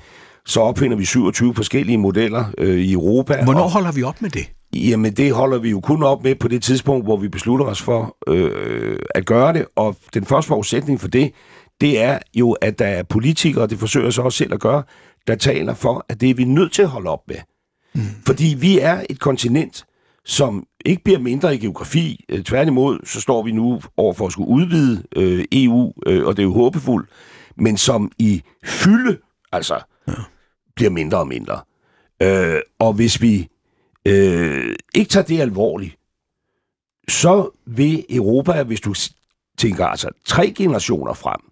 [0.46, 3.44] så opfinder vi 27 forskellige modeller øh, i Europa.
[3.44, 4.46] Hvornår og, holder vi op med det?
[4.76, 7.82] Jamen, det holder vi jo kun op med på det tidspunkt, hvor vi beslutter os
[7.82, 9.66] for øh, at gøre det.
[9.76, 11.32] Og den første forudsætning for det,
[11.82, 14.84] det er jo, at der er politikere, og det forsøger så også selv at gøre,
[15.28, 17.38] der taler for, at det er vi nødt til at holde op med.
[17.94, 18.02] Mm.
[18.26, 19.86] Fordi vi er et kontinent,
[20.26, 22.26] som ikke bliver mindre i geografi.
[22.30, 26.38] Øh, tværtimod, så står vi nu over for at skulle udvide øh, EU, øh, og
[26.38, 27.10] det er jo håbefuldt,
[27.58, 29.18] men som i fylde,
[29.52, 30.14] altså, ja.
[30.76, 31.60] bliver mindre og mindre.
[32.22, 33.48] Øh, og hvis vi
[34.08, 35.96] øh, ikke tager det alvorligt,
[37.08, 38.94] så vil Europa, hvis du
[39.58, 41.51] tænker altså tre generationer frem,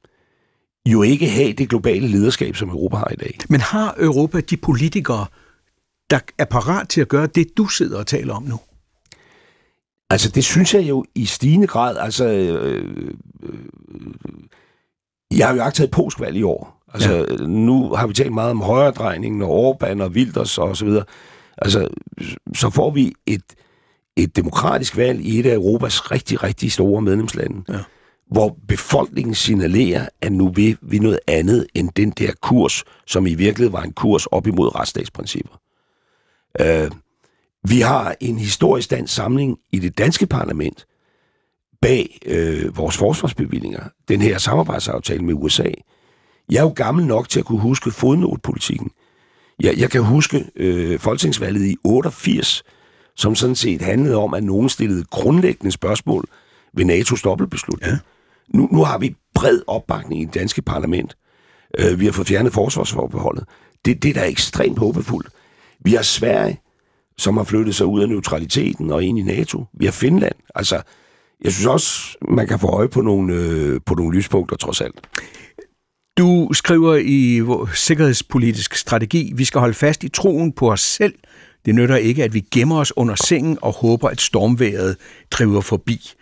[0.91, 3.37] jo ikke have det globale lederskab, som Europa har i dag.
[3.49, 5.25] Men har Europa de politikere,
[6.09, 8.59] der er parat til at gøre det, du sidder og taler om nu?
[10.09, 11.97] Altså, det synes jeg jo i stigende grad.
[11.97, 12.83] Altså, øh,
[13.43, 13.59] øh,
[15.37, 16.83] jeg har jo ikke taget påskvalg i år.
[16.93, 17.45] Altså, ja.
[17.45, 21.03] nu har vi talt meget om højredrejningen og Orbán og Wilders og så videre.
[21.57, 21.87] Altså,
[22.55, 23.43] så får vi et,
[24.17, 27.63] et demokratisk valg i et af Europas rigtig, rigtig store medlemslande.
[27.69, 27.79] Ja
[28.29, 33.33] hvor befolkningen signalerer, at nu vil vi noget andet end den der kurs, som i
[33.33, 35.59] virkeligheden var en kurs op imod retsstatsprincipper.
[36.61, 36.91] Øh,
[37.63, 40.85] vi har en historisk dansk samling i det danske parlament
[41.81, 45.69] bag øh, vores forsvarsbevillinger, den her samarbejdsaftale med USA.
[46.51, 48.91] Jeg er jo gammel nok til at kunne huske fodnotpolitikken.
[49.59, 52.63] Jeg, jeg kan huske øh, folketingsvalget i 88,
[53.15, 56.25] som sådan set handlede om, at nogen stillede grundlæggende spørgsmål
[56.73, 57.91] ved NATO's dobbeltbeslutning.
[57.91, 57.97] Ja
[58.53, 61.17] nu, nu har vi bred opbakning i det danske parlament.
[61.79, 63.43] Øh, vi har fået fjernet forsvarsforbeholdet.
[63.85, 65.29] Det, det er da ekstremt håbefuldt.
[65.79, 66.59] Vi har Sverige,
[67.17, 69.65] som har flyttet sig ud af neutraliteten og ind i NATO.
[69.73, 70.35] Vi har Finland.
[70.55, 70.81] Altså,
[71.43, 75.07] jeg synes også, man kan få øje på nogle, øh, på nogle lyspunkter, trods alt.
[76.17, 81.13] Du skriver i vores sikkerhedspolitisk strategi, vi skal holde fast i troen på os selv.
[81.65, 84.97] Det nytter ikke, at vi gemmer os under sengen og håber, at stormværet
[85.31, 86.13] driver forbi.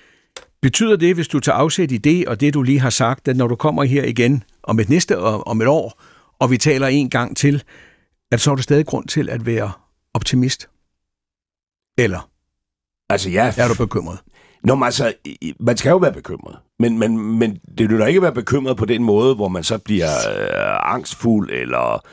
[0.61, 3.37] Betyder det, hvis du tager afsæt i det, og det du lige har sagt, at
[3.37, 6.01] når du kommer her igen om et næste om et år,
[6.39, 7.63] og vi taler en gang til,
[8.31, 9.71] at så er der stadig grund til at være
[10.13, 10.69] optimist?
[11.97, 12.29] Eller
[13.09, 14.19] altså, ja, er du bekymret?
[14.63, 15.13] Nå, men altså,
[15.59, 16.57] man skal jo være bekymret.
[16.79, 19.77] Men, men, men det vil da ikke være bekymret på den måde, hvor man så
[19.77, 22.05] bliver øh, angstfuld, eller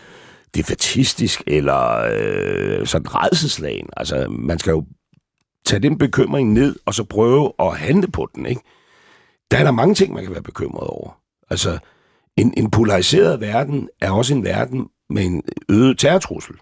[0.54, 3.88] defatistisk, eller øh, sådan redselslagen.
[3.96, 4.84] Altså, man skal jo
[5.66, 8.60] tage den bekymring ned, og så prøve at handle på den, ikke?
[9.50, 11.18] Der er der mange ting, man kan være bekymret over.
[11.50, 11.78] Altså,
[12.36, 16.54] en, en polariseret verden er også en verden med en øget terrortrussel.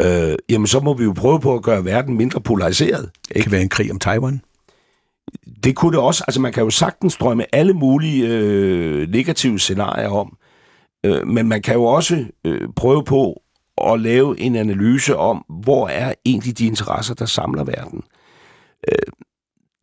[0.00, 3.10] Øh, jamen, så må vi jo prøve på at gøre verden mindre polariseret.
[3.14, 3.34] Ikke?
[3.34, 4.40] Det kan være en krig om Taiwan.
[5.64, 6.24] Det kunne det også.
[6.26, 10.36] Altså, man kan jo sagtens drømme alle mulige øh, negative scenarier om.
[11.06, 13.41] Øh, men man kan jo også øh, prøve på
[13.78, 18.02] at lave en analyse om, hvor er egentlig de interesser, der samler verden.
[18.88, 19.12] Øh,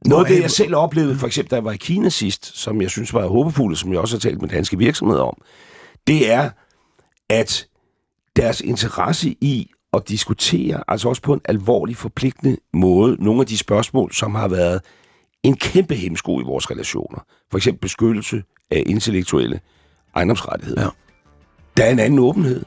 [0.05, 2.81] noget af det, jeg selv oplevede, for eksempel da jeg var i Kina sidst, som
[2.81, 5.41] jeg synes var håbefuldt, som jeg også har talt med danske virksomheder om,
[6.07, 6.49] det er,
[7.29, 7.67] at
[8.35, 13.57] deres interesse i at diskutere, altså også på en alvorlig forpligtende måde, nogle af de
[13.57, 14.81] spørgsmål, som har været
[15.43, 17.19] en kæmpe hemsko i vores relationer.
[17.51, 19.59] For eksempel beskyttelse af intellektuelle
[20.15, 20.81] ejendomsrettigheder.
[20.81, 20.89] Ja.
[21.77, 22.65] Der er en anden åbenhed.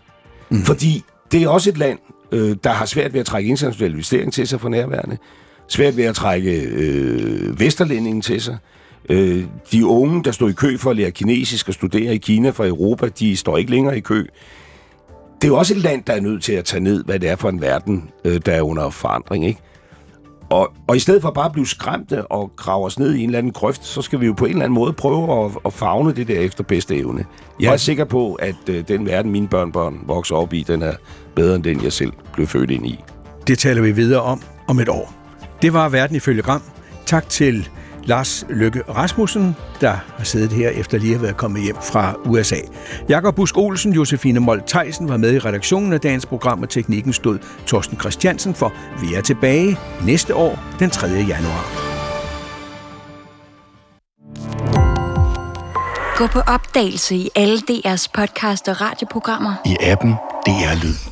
[0.51, 0.63] Mm.
[0.63, 1.99] Fordi det er også et land,
[2.33, 5.19] øh, der har svært ved at trække international investering til sig for nærværende,
[5.69, 8.59] svært ved at trække øh, Vesterlændingen til sig,
[9.09, 12.51] Øh, de unge, der stod i kø for at lære kinesisk og studere i Kina
[12.51, 14.27] fra Europa, de står ikke længere i kø.
[15.35, 17.31] Det er jo også et land, der er nødt til at tage ned, hvad det
[17.31, 19.61] er for en verden, øh, der er under forandring, ikke?
[20.51, 23.29] Og, og i stedet for bare at blive skræmte og grave os ned i en
[23.29, 25.73] eller anden grøft, så skal vi jo på en eller anden måde prøve at, at
[25.73, 27.25] fagne det der efter bedste evne.
[27.61, 30.93] Jeg er sikker på, at øh, den verden, mine børnebørn vokser op i, den er
[31.35, 33.05] bedre end den, jeg selv blev født ind i.
[33.47, 35.15] Det taler vi videre om om et år.
[35.63, 36.63] Det var Verden ifølge Gram.
[37.07, 37.69] Tak til
[38.05, 42.15] Lars Løkke Rasmussen, der har siddet her efter lige at have været kommet hjem fra
[42.25, 42.57] USA.
[43.09, 47.13] Jakob Busk Olsen, Josefine Mold Theisen var med i redaktionen af dagens program, og teknikken
[47.13, 48.73] stod Torsten Christiansen for.
[49.01, 51.07] Vi er tilbage næste år, den 3.
[51.07, 51.93] januar.
[56.17, 59.55] Gå på opdagelse i alle DR's podcast og radioprogrammer.
[59.67, 60.13] I appen
[60.47, 61.12] DR Lyd.